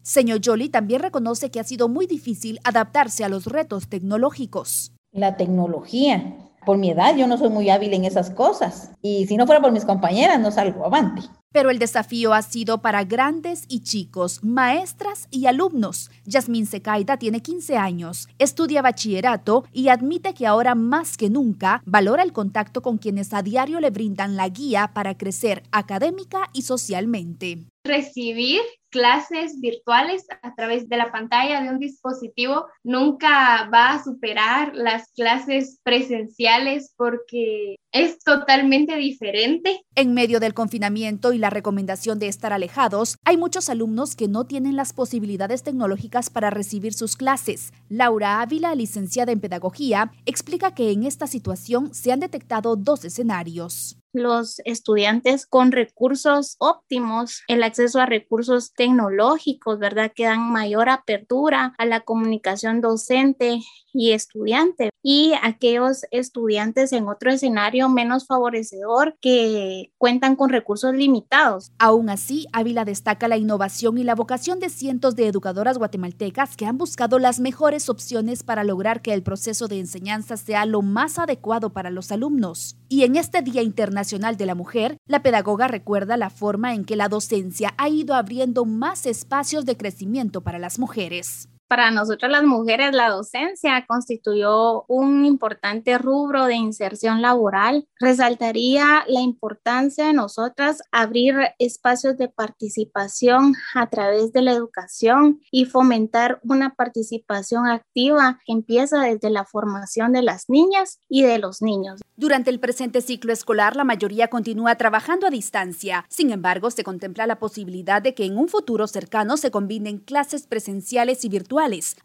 [0.02, 4.92] Señor Jolie también reconoce que ha sido muy difícil adaptarse a los retos tecnológicos.
[5.12, 6.36] La tecnología.
[6.66, 8.90] Por mi edad yo no soy muy hábil en esas cosas.
[9.02, 11.22] Y si no fuera por mis compañeras no salgo avante.
[11.52, 16.08] Pero el desafío ha sido para grandes y chicos, maestras y alumnos.
[16.24, 22.22] Yasmín Secaida tiene 15 años, estudia bachillerato y admite que ahora más que nunca valora
[22.22, 27.58] el contacto con quienes a diario le brindan la guía para crecer académica y socialmente.
[27.82, 28.60] Recibir
[28.90, 35.10] clases virtuales a través de la pantalla de un dispositivo nunca va a superar las
[35.12, 39.84] clases presenciales porque es totalmente diferente.
[39.94, 44.44] En medio del confinamiento y la recomendación de estar alejados, hay muchos alumnos que no
[44.44, 47.72] tienen las posibilidades tecnológicas para recibir sus clases.
[47.88, 53.96] Laura Ávila, licenciada en Pedagogía, explica que en esta situación se han detectado dos escenarios
[54.12, 60.12] los estudiantes con recursos óptimos, el acceso a recursos tecnológicos, ¿verdad?
[60.14, 63.60] Que dan mayor apertura a la comunicación docente
[63.92, 71.72] y estudiante y aquellos estudiantes en otro escenario menos favorecedor que cuentan con recursos limitados.
[71.78, 76.66] Aún así, Ávila destaca la innovación y la vocación de cientos de educadoras guatemaltecas que
[76.66, 81.18] han buscado las mejores opciones para lograr que el proceso de enseñanza sea lo más
[81.18, 82.76] adecuado para los alumnos.
[82.88, 86.96] Y en este Día Internacional de la Mujer, la pedagoga recuerda la forma en que
[86.96, 92.42] la docencia ha ido abriendo más espacios de crecimiento para las mujeres Para nosotras las
[92.42, 97.86] mujeres, la docencia constituyó un importante rubro de inserción laboral.
[98.00, 105.66] Resaltaría la importancia de nosotras abrir espacios de participación a través de la educación y
[105.66, 111.62] fomentar una participación activa que empieza desde la formación de las niñas y de los
[111.62, 112.00] niños.
[112.16, 116.04] Durante el presente ciclo escolar, la mayoría continúa trabajando a distancia.
[116.08, 120.48] Sin embargo, se contempla la posibilidad de que en un futuro cercano se combinen clases
[120.48, 121.59] presenciales y virtuales.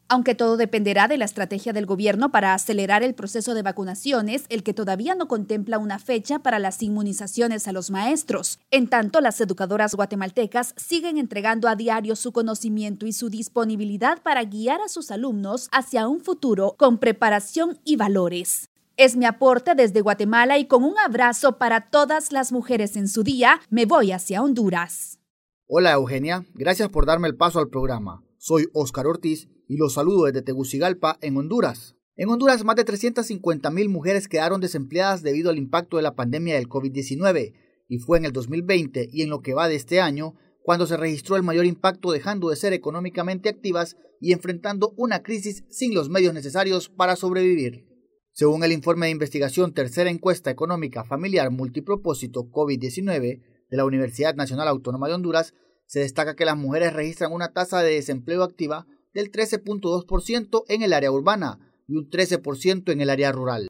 [0.09, 4.63] Aunque todo dependerá de la estrategia del gobierno para acelerar el proceso de vacunaciones, el
[4.63, 8.59] que todavía no contempla una fecha para las inmunizaciones a los maestros.
[8.69, 14.43] En tanto, las educadoras guatemaltecas siguen entregando a diario su conocimiento y su disponibilidad para
[14.43, 18.69] guiar a sus alumnos hacia un futuro con preparación y valores.
[18.97, 23.23] Es mi aporte desde Guatemala y con un abrazo para todas las mujeres en su
[23.23, 25.19] día, me voy hacia Honduras.
[25.67, 28.24] Hola Eugenia, gracias por darme el paso al programa.
[28.47, 31.95] Soy Oscar Ortiz y los saludo desde Tegucigalpa, en Honduras.
[32.15, 36.53] En Honduras, más de 350 mil mujeres quedaron desempleadas debido al impacto de la pandemia
[36.53, 37.53] del COVID-19,
[37.87, 40.95] y fue en el 2020 y en lo que va de este año cuando se
[40.95, 46.09] registró el mayor impacto dejando de ser económicamente activas y enfrentando una crisis sin los
[46.09, 47.87] medios necesarios para sobrevivir.
[48.31, 53.41] Según el informe de investigación Tercera Encuesta Económica Familiar Multipropósito COVID-19
[53.71, 55.55] de la Universidad Nacional Autónoma de Honduras,
[55.85, 60.93] se destaca que las mujeres registran una tasa de desempleo activa del 13.2% en el
[60.93, 63.67] área urbana y un 13% en el área rural.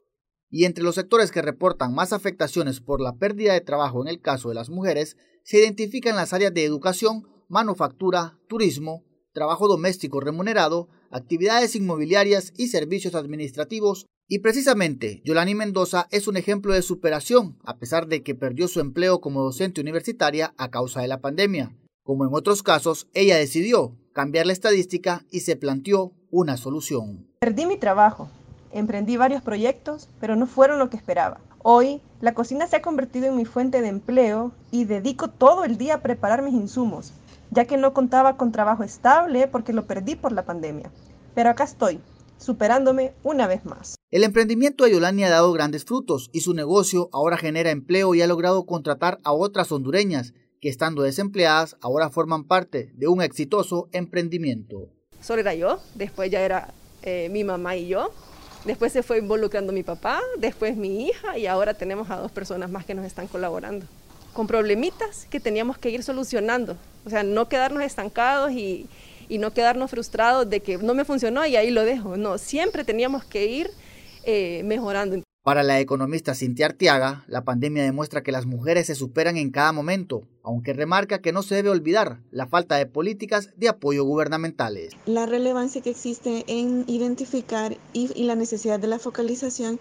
[0.50, 4.20] Y entre los sectores que reportan más afectaciones por la pérdida de trabajo en el
[4.20, 10.88] caso de las mujeres, se identifican las áreas de educación, manufactura, turismo, trabajo doméstico remunerado,
[11.10, 17.78] actividades inmobiliarias y servicios administrativos, y precisamente, Yolani Mendoza es un ejemplo de superación, a
[17.78, 21.76] pesar de que perdió su empleo como docente universitaria a causa de la pandemia.
[22.06, 27.26] Como en otros casos, ella decidió cambiar la estadística y se planteó una solución.
[27.40, 28.28] Perdí mi trabajo,
[28.70, 31.40] emprendí varios proyectos, pero no fueron lo que esperaba.
[31.64, 35.78] Hoy, la cocina se ha convertido en mi fuente de empleo y dedico todo el
[35.78, 37.12] día a preparar mis insumos,
[37.50, 40.92] ya que no contaba con trabajo estable porque lo perdí por la pandemia.
[41.34, 41.98] Pero acá estoy,
[42.38, 43.96] superándome una vez más.
[44.12, 48.22] El emprendimiento de Yolani ha dado grandes frutos y su negocio ahora genera empleo y
[48.22, 50.34] ha logrado contratar a otras hondureñas
[50.66, 54.88] que estando desempleadas ahora forman parte de un exitoso emprendimiento.
[55.20, 58.10] Solo era yo, después ya era eh, mi mamá y yo,
[58.64, 62.68] después se fue involucrando mi papá, después mi hija y ahora tenemos a dos personas
[62.68, 63.86] más que nos están colaborando
[64.32, 68.88] con problemitas que teníamos que ir solucionando, o sea, no quedarnos estancados y,
[69.28, 72.16] y no quedarnos frustrados de que no me funcionó y ahí lo dejo.
[72.16, 73.70] No, siempre teníamos que ir
[74.24, 75.22] eh, mejorando.
[75.46, 79.70] Para la economista Cintia Arteaga, la pandemia demuestra que las mujeres se superan en cada
[79.70, 84.92] momento, aunque remarca que no se debe olvidar la falta de políticas de apoyo gubernamentales.
[85.04, 89.80] La relevancia que existe en identificar y, y la necesidad de la focalización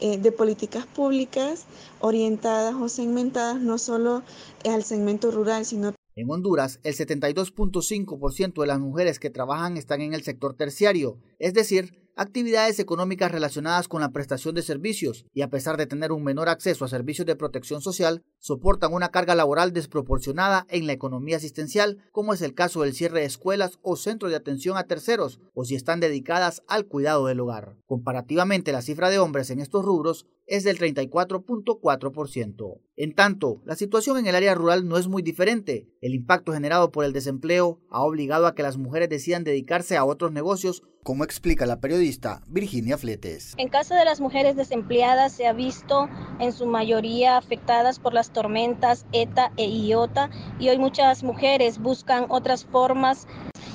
[0.00, 1.64] eh, de políticas públicas
[2.00, 4.22] orientadas o segmentadas no solo
[4.64, 10.12] al segmento rural, sino en Honduras, el 72.5% de las mujeres que trabajan están en
[10.12, 15.48] el sector terciario, es decir, actividades económicas relacionadas con la prestación de servicios, y a
[15.48, 19.72] pesar de tener un menor acceso a servicios de protección social, soportan una carga laboral
[19.72, 24.30] desproporcionada en la economía asistencial, como es el caso del cierre de escuelas o centros
[24.30, 27.76] de atención a terceros, o si están dedicadas al cuidado del hogar.
[27.86, 32.80] Comparativamente, la cifra de hombres en estos rubros es del 34.4%.
[32.96, 35.88] En tanto, la situación en el área rural no es muy diferente.
[36.00, 40.04] El impacto generado por el desempleo ha obligado a que las mujeres decidan dedicarse a
[40.04, 43.54] otros negocios, como explica la periodista Virginia Fletes.
[43.56, 48.32] En caso de las mujeres desempleadas se ha visto en su mayoría afectadas por las
[48.32, 50.30] tormentas ETA e IOTA
[50.60, 53.26] y hoy muchas mujeres buscan otras formas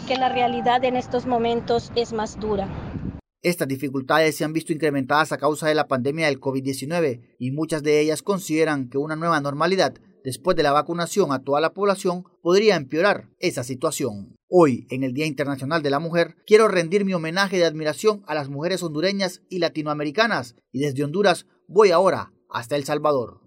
[0.08, 2.70] que la realidad en estos momentos es más dura.
[3.48, 7.82] Estas dificultades se han visto incrementadas a causa de la pandemia del COVID-19 y muchas
[7.82, 9.94] de ellas consideran que una nueva normalidad
[10.26, 14.36] después de la vacunación a toda la población podría empeorar esa situación.
[14.50, 18.36] Hoy, en el Día Internacional de la Mujer, quiero rendir mi homenaje de admiración a
[18.36, 23.47] las mujeres hondureñas y latinoamericanas y desde Honduras voy ahora hasta El Salvador.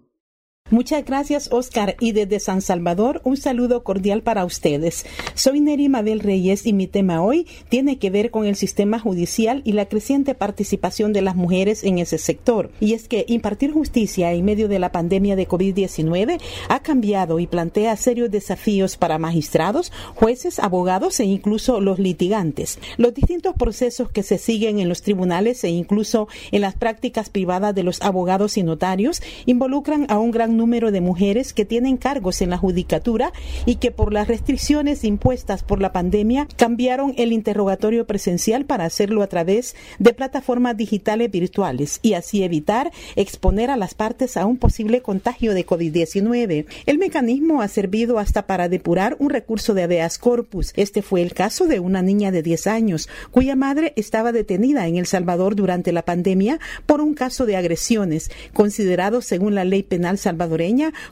[0.70, 1.96] Muchas gracias, Oscar.
[1.98, 5.04] Y desde San Salvador, un saludo cordial para ustedes.
[5.34, 9.62] Soy Neri Mabel Reyes y mi tema hoy tiene que ver con el sistema judicial
[9.64, 12.70] y la creciente participación de las mujeres en ese sector.
[12.78, 17.48] Y es que impartir justicia en medio de la pandemia de COVID-19 ha cambiado y
[17.48, 22.78] plantea serios desafíos para magistrados, jueces, abogados e incluso los litigantes.
[22.96, 27.74] Los distintos procesos que se siguen en los tribunales e incluso en las prácticas privadas
[27.74, 32.50] de los abogados y notarios involucran a un gran de mujeres que tienen cargos en
[32.50, 33.32] la judicatura
[33.64, 39.22] y que por las restricciones impuestas por la pandemia cambiaron el interrogatorio presencial para hacerlo
[39.22, 44.58] a través de plataformas digitales virtuales y así evitar exponer a las partes a un
[44.58, 46.66] posible contagio de COVID-19.
[46.84, 50.74] El mecanismo ha servido hasta para depurar un recurso de habeas corpus.
[50.76, 54.96] Este fue el caso de una niña de 10 años cuya madre estaba detenida en
[54.96, 60.18] El Salvador durante la pandemia por un caso de agresiones, considerado según la ley penal
[60.18, 60.49] salvadoreña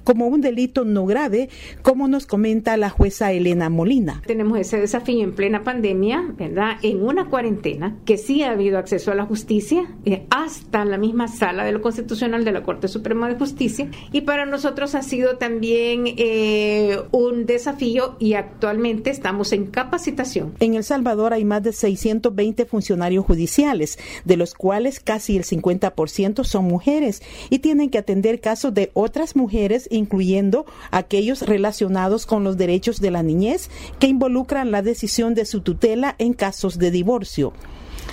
[0.05, 1.49] como un delito no grave,
[1.82, 4.22] como nos comenta la jueza Elena Molina.
[4.26, 6.76] Tenemos ese desafío en plena pandemia, ¿verdad?
[6.82, 11.28] En una cuarentena, que sí ha habido acceso a la justicia, eh, hasta la misma
[11.28, 15.36] sala de lo constitucional de la Corte Suprema de Justicia, y para nosotros ha sido
[15.36, 20.55] también eh, un desafío y actualmente estamos en capacitación.
[20.61, 26.45] En El Salvador hay más de 620 funcionarios judiciales, de los cuales casi el 50%
[26.45, 32.56] son mujeres y tienen que atender casos de otras mujeres, incluyendo aquellos relacionados con los
[32.56, 37.52] derechos de la niñez que involucran la decisión de su tutela en casos de divorcio.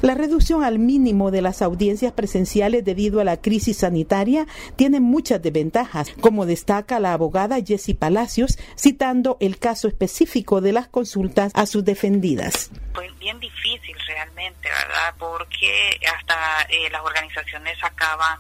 [0.02, 4.46] La reducción al mínimo de las audiencias presenciales debido a la crisis sanitaria
[4.76, 10.88] tiene muchas desventajas, como destaca la abogada Jessie Palacios, citando el caso específico de las
[10.88, 12.72] consultas a sus defendidas.
[12.94, 15.16] Fue bien difícil realmente, ¿verdad?
[15.18, 18.38] Porque hasta eh, las organizaciones sacaban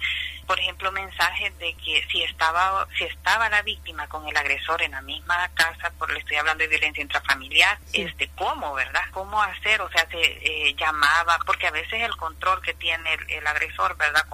[0.47, 4.91] por ejemplo, mensajes de que si estaba si estaba la víctima con el agresor en
[4.91, 9.01] la misma casa, por le estoy hablando de violencia intrafamiliar, este cómo, ¿verdad?
[9.11, 9.81] ¿Cómo hacer?
[9.81, 14.25] O sea, se eh, llamaba, porque a veces el control que tiene el, agresor, ¿verdad?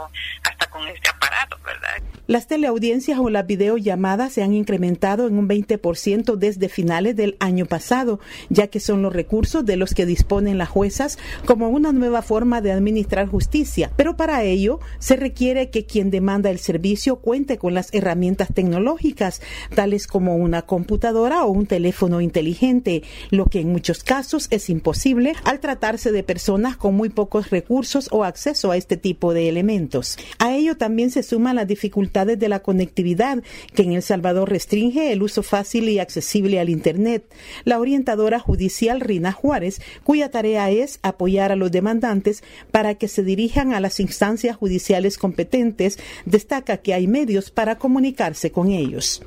[0.43, 2.01] hasta con este aparato, ¿verdad?
[2.27, 7.65] Las teleaudiencias o las videollamadas se han incrementado en un 20% desde finales del año
[7.65, 12.21] pasado, ya que son los recursos de los que disponen las juezas como una nueva
[12.21, 13.91] forma de administrar justicia.
[13.97, 19.41] Pero para ello se requiere que quien demanda el servicio cuente con las herramientas tecnológicas,
[19.75, 25.33] tales como una computadora o un teléfono inteligente, lo que en muchos casos es imposible
[25.43, 30.17] al tratarse de personas con muy pocos recursos o acceso a este tipo de elementos.
[30.39, 33.43] A ello también se suman las dificultades de la conectividad,
[33.73, 37.25] que en El Salvador restringe el uso fácil y accesible al Internet.
[37.65, 43.23] La orientadora judicial Rina Juárez, cuya tarea es apoyar a los demandantes para que se
[43.23, 45.90] dirijan a las instancias judiciales competentes
[46.25, 49.21] destaca que hay medios para comunicarse con ellos.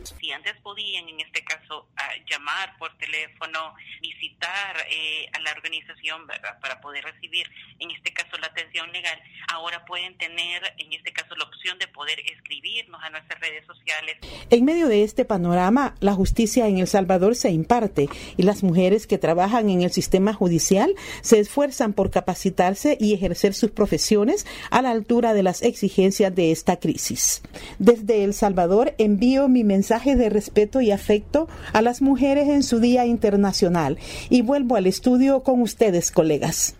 [0.63, 1.87] Podían, en este caso,
[2.31, 6.27] llamar por teléfono, visitar eh, a la organización.
[6.61, 11.35] Para poder recibir, en este caso, la atención legal, ahora pueden tener, en este caso,
[11.37, 14.19] la opción de poder escribirnos a nuestras redes sociales.
[14.51, 19.07] En medio de este panorama, la justicia en El Salvador se imparte y las mujeres
[19.07, 24.83] que trabajan en el sistema judicial se esfuerzan por capacitarse y ejercer sus profesiones a
[24.83, 27.43] la altura de las exigencias de esta crisis.
[27.79, 32.81] Desde El Salvador envío mi mensaje de respeto y afecto a las mujeres en su
[32.81, 33.99] Día Internacional
[34.31, 36.77] y vuelvo al estudio con ustedes, colegas.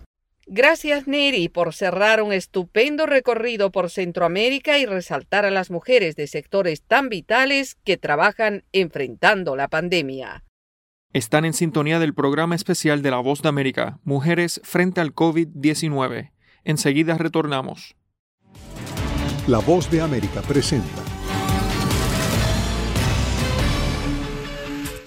[0.47, 6.27] Gracias, Neri, por cerrar un estupendo recorrido por Centroamérica y resaltar a las mujeres de
[6.27, 10.43] sectores tan vitales que trabajan enfrentando la pandemia.
[11.13, 16.31] Están en sintonía del programa especial de La Voz de América, Mujeres frente al COVID-19.
[16.63, 17.95] Enseguida retornamos.
[19.47, 21.04] La Voz de América presenta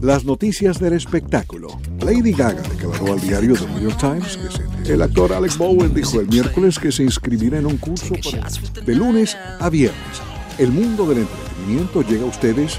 [0.00, 4.38] Las noticias del espectáculo Lady Gaga declaró al diario The New York Times
[4.84, 4.92] que.
[4.92, 8.14] El actor Alex Bowen dijo el miércoles que se inscribirá en un curso
[8.84, 10.22] de lunes a viernes.
[10.56, 12.78] El mundo del entretenimiento llega a ustedes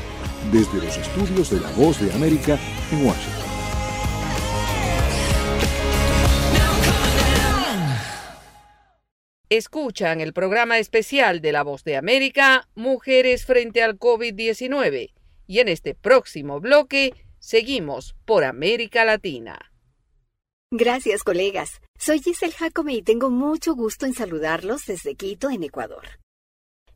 [0.49, 2.57] desde los estudios de La Voz de América
[2.89, 3.43] en Washington.
[9.49, 15.18] Escuchan el programa especial de La Voz de América, Mujeres frente al COVID-19.
[15.50, 19.72] Y en este próximo bloque seguimos por América Latina.
[20.72, 21.82] Gracias, colegas.
[21.97, 26.20] Soy Giselle Jacome y tengo mucho gusto en saludarlos desde Quito, en Ecuador.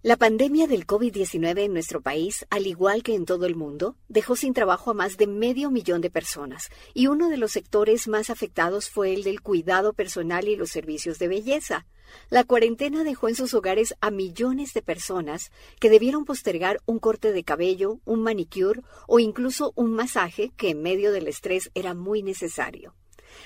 [0.05, 4.35] La pandemia del COVID-19 en nuestro país, al igual que en todo el mundo, dejó
[4.35, 8.29] sin trabajo a más de medio millón de personas, y uno de los sectores más
[8.29, 11.85] afectados fue el del cuidado personal y los servicios de belleza.
[12.29, 17.31] La cuarentena dejó en sus hogares a millones de personas que debieron postergar un corte
[17.31, 22.23] de cabello, un manicure o incluso un masaje que en medio del estrés era muy
[22.23, 22.93] necesario.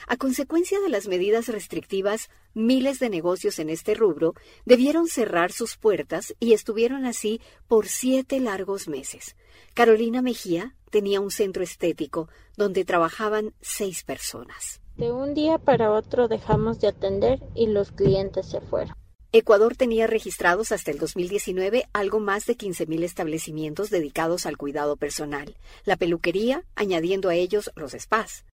[0.07, 4.33] A consecuencia de las medidas restrictivas, miles de negocios en este rubro
[4.65, 9.35] debieron cerrar sus puertas y estuvieron así por siete largos meses.
[9.73, 14.81] Carolina Mejía tenía un centro estético donde trabajaban seis personas.
[14.95, 18.95] De un día para otro dejamos de atender y los clientes se fueron.
[19.33, 25.55] Ecuador tenía registrados hasta el 2019 algo más de 15.000 establecimientos dedicados al cuidado personal,
[25.83, 28.45] la peluquería, añadiendo a ellos los spas.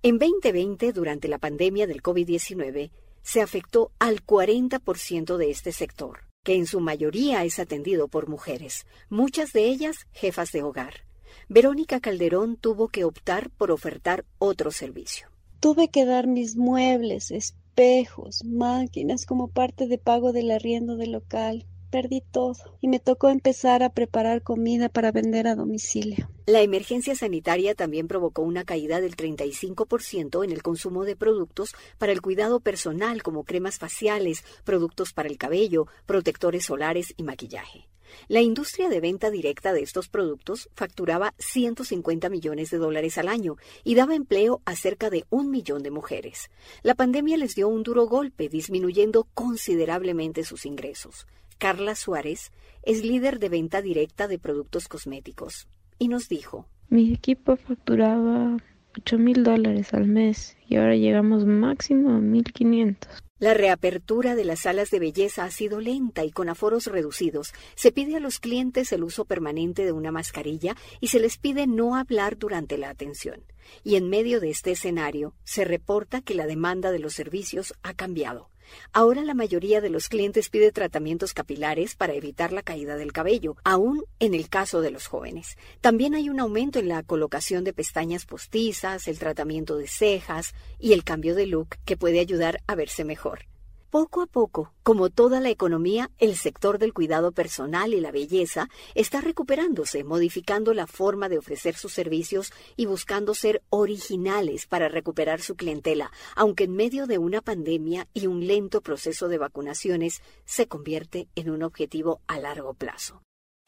[0.00, 2.92] En 2020, durante la pandemia del COVID-19,
[3.22, 8.86] se afectó al 40% de este sector, que en su mayoría es atendido por mujeres,
[9.10, 11.04] muchas de ellas jefas de hogar.
[11.48, 15.26] Verónica Calderón tuvo que optar por ofertar otro servicio.
[15.58, 21.66] Tuve que dar mis muebles, espejos, máquinas como parte de pago del arriendo del local
[21.90, 26.30] perdí todo y me tocó empezar a preparar comida para vender a domicilio.
[26.46, 32.12] La emergencia sanitaria también provocó una caída del 35% en el consumo de productos para
[32.12, 37.88] el cuidado personal como cremas faciales, productos para el cabello, protectores solares y maquillaje.
[38.28, 43.56] La industria de venta directa de estos productos facturaba 150 millones de dólares al año
[43.84, 46.50] y daba empleo a cerca de un millón de mujeres.
[46.82, 51.26] La pandemia les dio un duro golpe, disminuyendo considerablemente sus ingresos.
[51.58, 52.52] Carla Suárez
[52.82, 58.56] es líder de venta directa de productos cosméticos y nos dijo, mi equipo facturaba
[58.96, 62.96] 8 mil dólares al mes y ahora llegamos máximo a 1.500.
[63.40, 67.52] La reapertura de las salas de belleza ha sido lenta y con aforos reducidos.
[67.76, 71.66] Se pide a los clientes el uso permanente de una mascarilla y se les pide
[71.66, 73.44] no hablar durante la atención.
[73.84, 77.94] Y en medio de este escenario, se reporta que la demanda de los servicios ha
[77.94, 78.48] cambiado.
[78.92, 83.56] Ahora la mayoría de los clientes pide tratamientos capilares para evitar la caída del cabello,
[83.64, 85.56] aún en el caso de los jóvenes.
[85.80, 90.92] También hay un aumento en la colocación de pestañas postizas, el tratamiento de cejas y
[90.92, 93.46] el cambio de look que puede ayudar a verse mejor.
[93.90, 98.68] Poco a poco, como toda la economía, el sector del cuidado personal y la belleza
[98.94, 105.40] está recuperándose, modificando la forma de ofrecer sus servicios y buscando ser originales para recuperar
[105.40, 110.68] su clientela, aunque en medio de una pandemia y un lento proceso de vacunaciones se
[110.68, 113.22] convierte en un objetivo a largo plazo.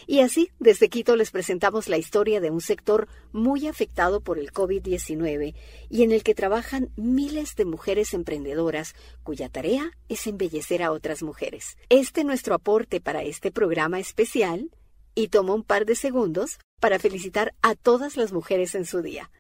[0.07, 4.53] Y así, desde Quito les presentamos la historia de un sector muy afectado por el
[4.53, 5.55] COVID-19
[5.89, 11.23] y en el que trabajan miles de mujeres emprendedoras cuya tarea es embellecer a otras
[11.23, 11.77] mujeres.
[11.89, 14.71] Este es nuestro aporte para este programa especial
[15.15, 19.31] y tomo un par de segundos para felicitar a todas las mujeres en su día.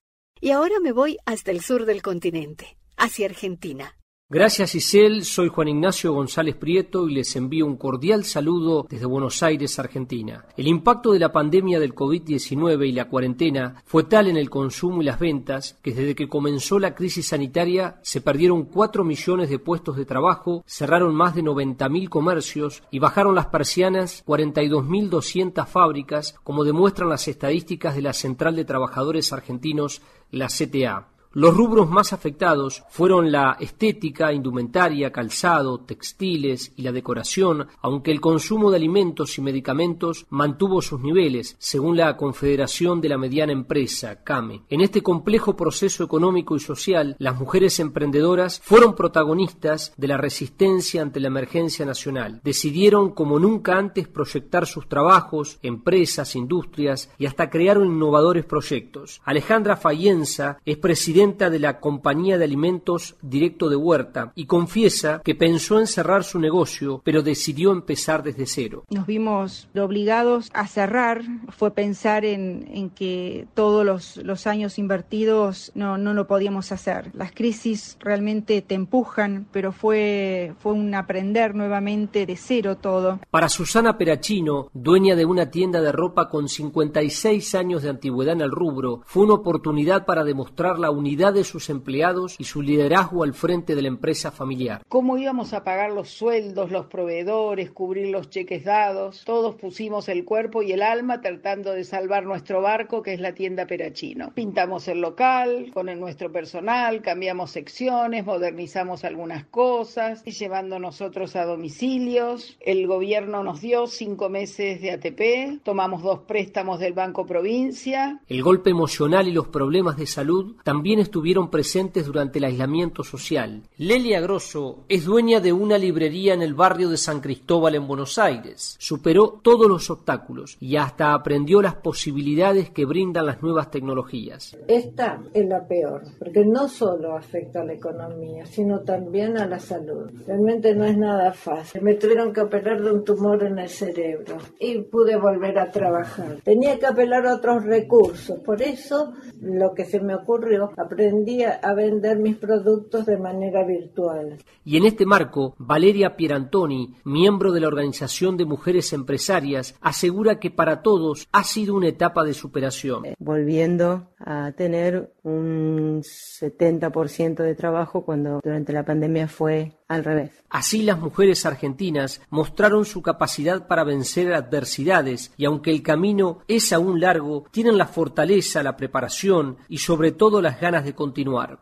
[0.40, 3.96] Y ahora me voy hasta el sur del continente, hacia Argentina.
[4.32, 9.42] Gracias Isel, soy Juan Ignacio González Prieto y les envío un cordial saludo desde Buenos
[9.42, 10.44] Aires, Argentina.
[10.56, 15.02] El impacto de la pandemia del COVID-19 y la cuarentena fue tal en el consumo
[15.02, 19.58] y las ventas que desde que comenzó la crisis sanitaria se perdieron 4 millones de
[19.58, 26.62] puestos de trabajo, cerraron más de 90.000 comercios y bajaron las persianas 42.200 fábricas, como
[26.62, 31.08] demuestran las estadísticas de la Central de Trabajadores Argentinos, la CTA.
[31.32, 38.20] Los rubros más afectados fueron la estética, indumentaria, calzado, textiles y la decoración, aunque el
[38.20, 44.24] consumo de alimentos y medicamentos mantuvo sus niveles, según la Confederación de la Mediana Empresa,
[44.24, 44.62] CAME.
[44.68, 51.00] En este complejo proceso económico y social, las mujeres emprendedoras fueron protagonistas de la resistencia
[51.00, 52.40] ante la emergencia nacional.
[52.42, 59.22] Decidieron como nunca antes proyectar sus trabajos, empresas, industrias y hasta crearon innovadores proyectos.
[59.24, 65.20] Alejandra Fayenza es presidenta presidenta de la compañía de alimentos directo de Huerta, y confiesa
[65.22, 68.84] que pensó en cerrar su negocio, pero decidió empezar desde cero.
[68.88, 75.72] Nos vimos obligados a cerrar, fue pensar en, en que todos los, los, años invertidos
[75.74, 77.10] no, no lo podíamos hacer.
[77.12, 83.20] Las crisis realmente te empujan, pero fue, fue un aprender nuevamente de cero todo.
[83.30, 88.40] Para Susana Perachino, dueña de una tienda de ropa con 56 años de antigüedad en
[88.40, 93.24] el rubro, fue una oportunidad para demostrar la unidad de sus empleados y su liderazgo
[93.24, 94.82] al frente de la empresa familiar.
[94.88, 99.24] ¿Cómo íbamos a pagar los sueldos, los proveedores, cubrir los cheques dados?
[99.24, 103.34] Todos pusimos el cuerpo y el alma tratando de salvar nuestro barco, que es la
[103.34, 104.32] tienda Perachino.
[104.34, 111.34] Pintamos el local con el nuestro personal, cambiamos secciones, modernizamos algunas cosas, y llevando nosotros
[111.34, 112.56] a domicilios.
[112.60, 118.20] El gobierno nos dio cinco meses de ATP, tomamos dos préstamos del Banco Provincia.
[118.28, 123.62] El golpe emocional y los problemas de salud también estuvieron presentes durante el aislamiento social.
[123.78, 128.18] Lelia Grosso es dueña de una librería en el barrio de San Cristóbal en Buenos
[128.18, 128.76] Aires.
[128.78, 134.56] Superó todos los obstáculos y hasta aprendió las posibilidades que brindan las nuevas tecnologías.
[134.68, 139.58] Esta es la peor, porque no solo afecta a la economía, sino también a la
[139.58, 140.10] salud.
[140.26, 141.82] Realmente no es nada fácil.
[141.82, 146.38] Me tuvieron que operar de un tumor en el cerebro y pude volver a trabajar.
[146.44, 151.74] Tenía que apelar a otros recursos, por eso lo que se me ocurrió, aprendí a
[151.74, 154.38] vender mis productos de manera virtual.
[154.64, 160.50] Y en este marco, Valeria Pierantoni, miembro de la Organización de Mujeres Empresarias, asegura que
[160.50, 163.04] para todos ha sido una etapa de superación.
[163.18, 170.30] Volviendo a tener un 70% de trabajo cuando durante la pandemia fue al revés.
[170.48, 176.72] Así las mujeres argentinas mostraron su capacidad para vencer adversidades y aunque el camino es
[176.72, 181.58] aún largo, tienen la fortaleza, la preparación y sobre todo las ganas de continuar.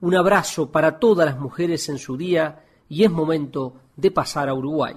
[0.00, 4.54] Un abrazo para todas las mujeres en su día y es momento de pasar a
[4.54, 4.96] Uruguay.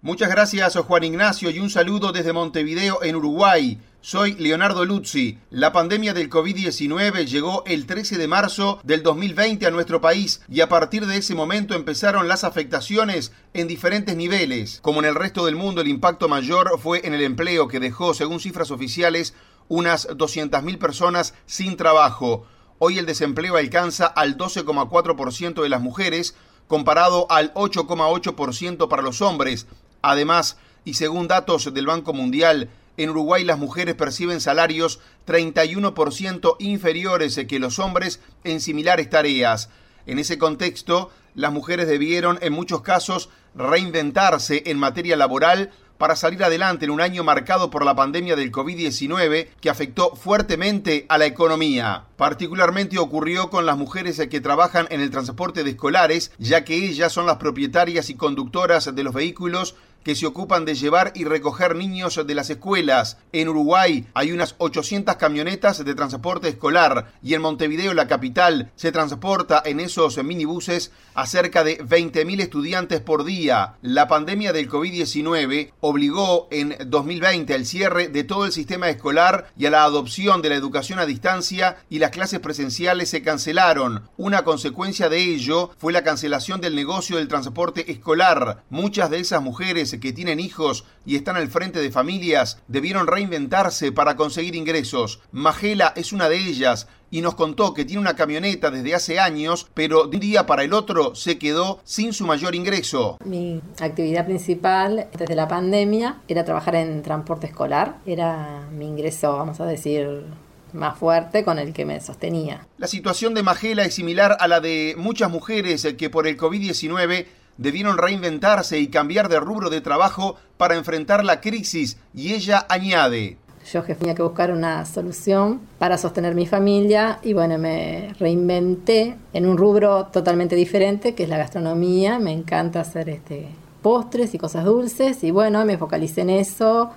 [0.00, 3.76] Muchas gracias Juan Ignacio y un saludo desde Montevideo en Uruguay.
[4.02, 5.38] Soy Leonardo Luzzi.
[5.50, 10.62] La pandemia del COVID-19 llegó el 13 de marzo del 2020 a nuestro país y
[10.62, 14.78] a partir de ese momento empezaron las afectaciones en diferentes niveles.
[14.80, 18.14] Como en el resto del mundo, el impacto mayor fue en el empleo que dejó,
[18.14, 19.34] según cifras oficiales,
[19.68, 22.46] unas 200.000 personas sin trabajo.
[22.78, 26.34] Hoy el desempleo alcanza al 12,4% de las mujeres,
[26.68, 29.66] comparado al 8,8% para los hombres.
[30.00, 37.40] Además, y según datos del Banco Mundial, en Uruguay las mujeres perciben salarios 31% inferiores
[37.48, 39.70] que los hombres en similares tareas.
[40.06, 45.70] En ese contexto, las mujeres debieron en muchos casos reinventarse en materia laboral
[46.00, 51.04] para salir adelante en un año marcado por la pandemia del COVID-19 que afectó fuertemente
[51.10, 52.04] a la economía.
[52.16, 57.12] Particularmente ocurrió con las mujeres que trabajan en el transporte de escolares, ya que ellas
[57.12, 61.76] son las propietarias y conductoras de los vehículos que se ocupan de llevar y recoger
[61.76, 63.18] niños de las escuelas.
[63.32, 68.92] En Uruguay hay unas 800 camionetas de transporte escolar y en Montevideo, la capital, se
[68.92, 73.74] transporta en esos minibuses a cerca de 20.000 estudiantes por día.
[73.82, 79.66] La pandemia del COVID-19 obligó en 2020 al cierre de todo el sistema escolar y
[79.66, 84.08] a la adopción de la educación a distancia y las clases presenciales se cancelaron.
[84.16, 88.64] Una consecuencia de ello fue la cancelación del negocio del transporte escolar.
[88.70, 93.90] Muchas de esas mujeres que tienen hijos y están al frente de familias debieron reinventarse
[93.90, 95.20] para conseguir ingresos.
[95.32, 99.66] Magela es una de ellas y nos contó que tiene una camioneta desde hace años,
[99.74, 103.18] pero de un día para el otro se quedó sin su mayor ingreso.
[103.24, 107.98] Mi actividad principal desde la pandemia era trabajar en transporte escolar.
[108.06, 110.24] Era mi ingreso, vamos a decir,
[110.72, 112.66] más fuerte con el que me sostenía.
[112.78, 117.26] La situación de Magela es similar a la de muchas mujeres que por el COVID-19
[117.60, 123.36] debieron reinventarse y cambiar de rubro de trabajo para enfrentar la crisis y ella añade.
[123.70, 129.16] Yo que tenía que buscar una solución para sostener mi familia y bueno, me reinventé
[129.34, 132.18] en un rubro totalmente diferente que es la gastronomía.
[132.18, 133.48] Me encanta hacer este
[133.82, 136.90] postres y cosas dulces y bueno, me focalicé en eso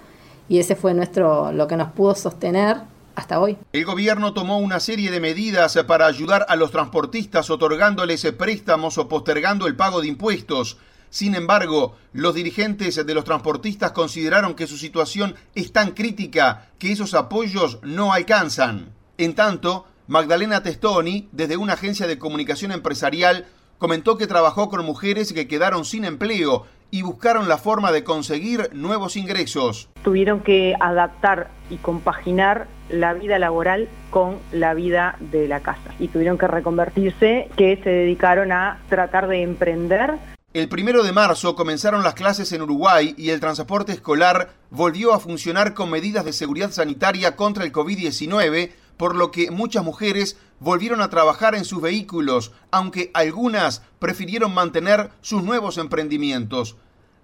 [0.48, 2.78] y ese fue nuestro lo que nos pudo sostener
[3.16, 3.58] hasta hoy.
[3.72, 9.08] El gobierno tomó una serie de medidas para ayudar a los transportistas otorgándoles préstamos o
[9.08, 10.78] postergando el pago de impuestos.
[11.10, 16.92] Sin embargo, los dirigentes de los transportistas consideraron que su situación es tan crítica que
[16.92, 18.94] esos apoyos no alcanzan.
[19.20, 23.46] En tanto, Magdalena Testoni, desde una agencia de comunicación empresarial,
[23.78, 28.70] comentó que trabajó con mujeres que quedaron sin empleo y buscaron la forma de conseguir
[28.74, 29.90] nuevos ingresos.
[30.04, 36.08] Tuvieron que adaptar y compaginar la vida laboral con la vida de la casa y
[36.08, 40.14] tuvieron que reconvertirse, que se dedicaron a tratar de emprender.
[40.54, 45.20] El primero de marzo comenzaron las clases en Uruguay y el transporte escolar volvió a
[45.20, 51.02] funcionar con medidas de seguridad sanitaria contra el COVID-19, por lo que muchas mujeres volvieron
[51.02, 56.78] a trabajar en sus vehículos, aunque algunas prefirieron mantener sus nuevos emprendimientos.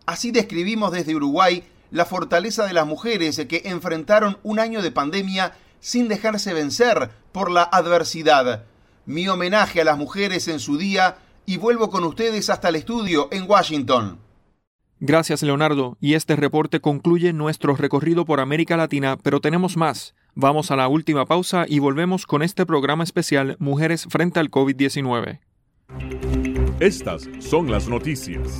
[0.07, 5.53] Así describimos desde Uruguay la fortaleza de las mujeres que enfrentaron un año de pandemia
[5.79, 8.65] sin dejarse vencer por la adversidad.
[9.05, 13.27] Mi homenaje a las mujeres en su día y vuelvo con ustedes hasta el estudio
[13.31, 14.19] en Washington.
[14.99, 15.97] Gracias, Leonardo.
[16.01, 20.13] Y este reporte concluye nuestro recorrido por América Latina, pero tenemos más.
[20.35, 25.39] Vamos a la última pausa y volvemos con este programa especial Mujeres frente al COVID-19.
[26.79, 28.59] Estas son las noticias.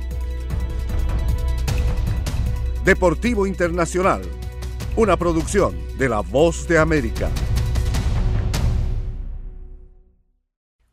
[2.85, 4.23] Deportivo Internacional,
[4.95, 7.29] una producción de La Voz de América.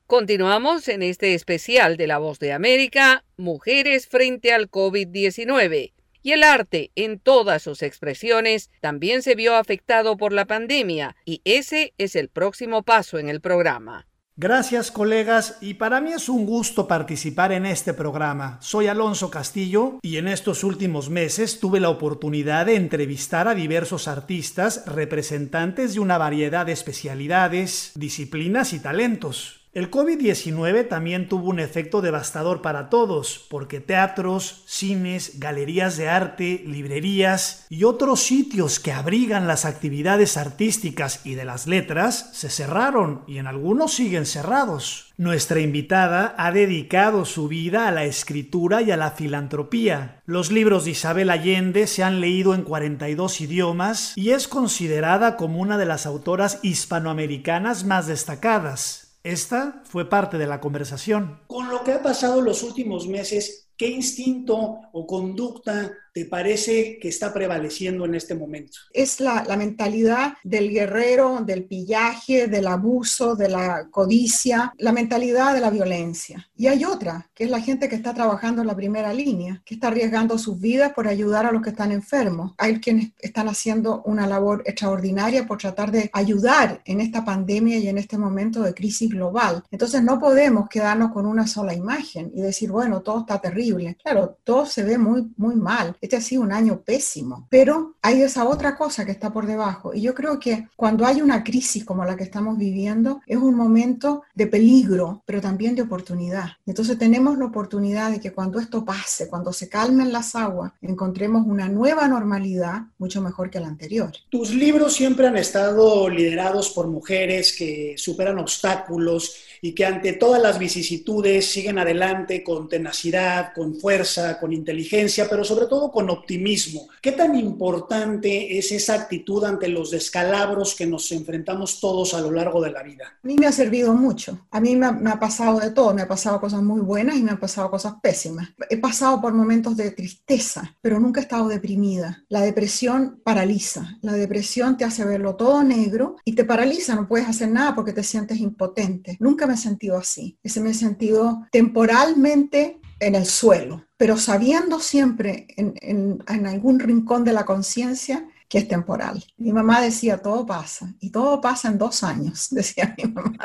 [0.07, 5.95] Continuamos en este especial de La Voz de América, Mujeres frente al COVID-19.
[6.23, 11.41] Y el arte, en todas sus expresiones, también se vio afectado por la pandemia, y
[11.45, 14.08] ese es el próximo paso en el programa.
[14.41, 18.57] Gracias colegas y para mí es un gusto participar en este programa.
[18.61, 24.07] Soy Alonso Castillo y en estos últimos meses tuve la oportunidad de entrevistar a diversos
[24.07, 29.58] artistas representantes de una variedad de especialidades, disciplinas y talentos.
[29.79, 36.65] El COVID-19 también tuvo un efecto devastador para todos, porque teatros, cines, galerías de arte,
[36.67, 43.23] librerías y otros sitios que abrigan las actividades artísticas y de las letras se cerraron
[43.29, 45.13] y en algunos siguen cerrados.
[45.17, 50.23] Nuestra invitada ha dedicado su vida a la escritura y a la filantropía.
[50.27, 55.61] Los libros de Isabel Allende se han leído en 42 idiomas y es considerada como
[55.61, 59.08] una de las autoras hispanoamericanas más destacadas.
[59.29, 61.41] Esta fue parte de la conversación.
[61.49, 67.09] Con lo que ha pasado los últimos meses, ¿qué instinto o conducta te parece que
[67.09, 68.79] está prevaleciendo en este momento?
[68.93, 75.61] Es la, mentalidad del guerrero, del pillaje, del abuso, de la codicia, la mentalidad de
[75.61, 76.49] la violencia.
[76.57, 79.75] Y hay otra, que es la gente que está trabajando en la primera línea, que
[79.75, 82.55] está arriesgando sus vidas por ayudar a los que están enfermos.
[82.59, 87.89] Hay quienes están haciendo una labor extraordinaria por tratar de ayudar en esta pandemia y
[87.89, 89.63] en este momento de crisis global.
[89.71, 93.97] Entonces no podemos quedarnos con una sola imagen y decir, bueno, todo está terrible.
[94.03, 98.23] Claro, todo se ve muy, muy mal este ha sido un año pésimo, pero hay
[98.23, 99.95] esa otra cosa que está por debajo.
[99.95, 103.55] Y yo creo que cuando hay una crisis como la que estamos viviendo, es un
[103.55, 106.51] momento de peligro, pero también de oportunidad.
[106.67, 111.47] Entonces tenemos la oportunidad de que cuando esto pase, cuando se calmen las aguas, encontremos
[111.47, 114.13] una nueva normalidad mucho mejor que la anterior.
[114.29, 120.41] Tus libros siempre han estado liderados por mujeres que superan obstáculos y que ante todas
[120.41, 126.89] las vicisitudes siguen adelante con tenacidad, con fuerza, con inteligencia, pero sobre todo con optimismo.
[127.01, 132.31] ¿Qué tan importante es esa actitud ante los descalabros que nos enfrentamos todos a lo
[132.31, 133.19] largo de la vida?
[133.23, 134.47] A mí me ha servido mucho.
[134.51, 135.95] A mí me ha, me ha pasado de todo.
[135.95, 138.51] Me ha pasado cosas muy buenas y me han pasado cosas pésimas.
[138.71, 142.25] He pasado por momentos de tristeza, pero nunca he estado deprimida.
[142.29, 143.99] La depresión paraliza.
[144.03, 146.95] La depresión te hace verlo todo negro y te paraliza.
[146.95, 149.17] No puedes hacer nada porque te sientes impotente.
[149.21, 150.39] Nunca me he sentido así.
[150.43, 156.79] Ese me he sentido temporalmente en el suelo, pero sabiendo siempre en, en, en algún
[156.79, 159.23] rincón de la conciencia que es temporal.
[159.37, 163.37] Mi mamá decía, todo pasa, y todo pasa en dos años, decía mi mamá.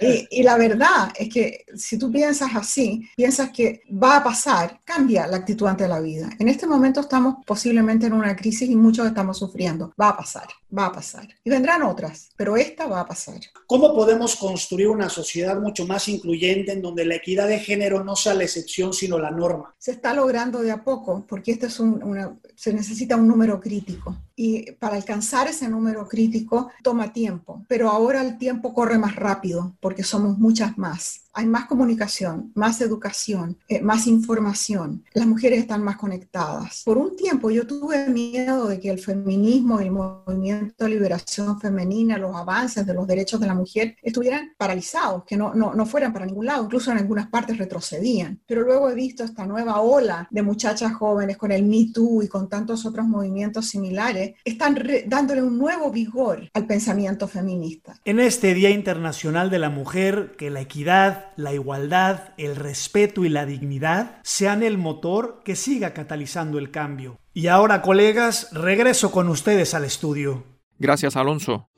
[0.00, 4.80] y, y, la verdad es que si tú piensas así, piensas que va a pasar,
[4.84, 6.30] cambia la actitud ante la vida.
[6.38, 9.92] En este momento estamos posiblemente en una crisis y muchos estamos sufriendo.
[10.00, 11.28] Va a pasar, va a pasar.
[11.44, 13.40] Y vendrán otras, pero esta va a pasar.
[13.66, 18.16] ¿Cómo podemos construir una sociedad mucho más incluyente en donde la equidad de género no
[18.16, 19.74] sea la excepción, sino la norma?
[19.78, 23.58] Se está logrando de a poco, porque este es un, una, se necesita un número
[23.60, 29.16] crítico y para alcanzar ese número crítico toma tiempo, pero ahora el tiempo corre más
[29.16, 31.20] rápido porque somos muchas más.
[31.34, 35.02] Hay más comunicación, más educación, eh, más información.
[35.14, 36.82] Las mujeres están más conectadas.
[36.84, 42.18] Por un tiempo yo tuve miedo de que el feminismo, el movimiento de liberación femenina,
[42.18, 46.12] los avances de los derechos de la mujer estuvieran paralizados, que no, no, no fueran
[46.12, 48.38] para ningún lado, incluso en algunas partes retrocedían.
[48.46, 52.28] Pero luego he visto esta nueva ola de muchachas jóvenes con el Me Too y
[52.28, 57.94] con tantos otros movimientos similares, están dándole un nuevo vigor al pensamiento feminista.
[58.04, 63.28] En este Día Internacional de la Mujer, que la equidad la igualdad, el respeto y
[63.28, 67.18] la dignidad sean el motor que siga catalizando el cambio.
[67.34, 70.44] Y ahora, colegas, regreso con ustedes al estudio.
[70.78, 71.68] Gracias, Alonso.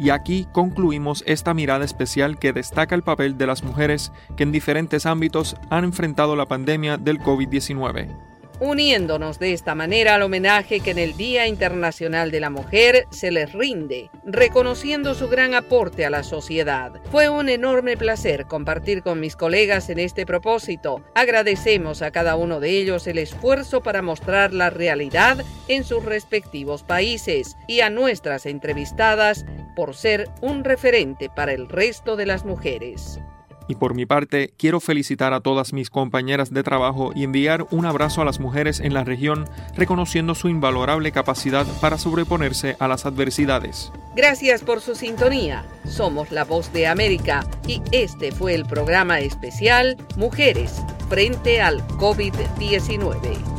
[0.00, 4.52] Y aquí concluimos esta mirada especial que destaca el papel de las mujeres que en
[4.52, 8.27] diferentes ámbitos han enfrentado la pandemia del COVID-19
[8.60, 13.30] uniéndonos de esta manera al homenaje que en el Día Internacional de la Mujer se
[13.30, 17.00] les rinde, reconociendo su gran aporte a la sociedad.
[17.10, 21.02] Fue un enorme placer compartir con mis colegas en este propósito.
[21.14, 26.82] Agradecemos a cada uno de ellos el esfuerzo para mostrar la realidad en sus respectivos
[26.82, 29.44] países y a nuestras entrevistadas
[29.76, 33.20] por ser un referente para el resto de las mujeres.
[33.68, 37.86] Y por mi parte, quiero felicitar a todas mis compañeras de trabajo y enviar un
[37.86, 39.44] abrazo a las mujeres en la región,
[39.76, 43.92] reconociendo su invalorable capacidad para sobreponerse a las adversidades.
[44.16, 45.64] Gracias por su sintonía.
[45.86, 53.58] Somos la voz de América y este fue el programa especial Mujeres frente al COVID-19.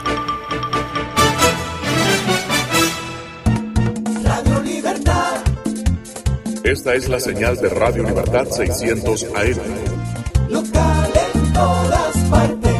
[4.23, 5.43] Radio Libertad.
[6.63, 10.51] Esta es la señal de Radio Libertad 600 AM.
[10.51, 12.72] Local en todas partes.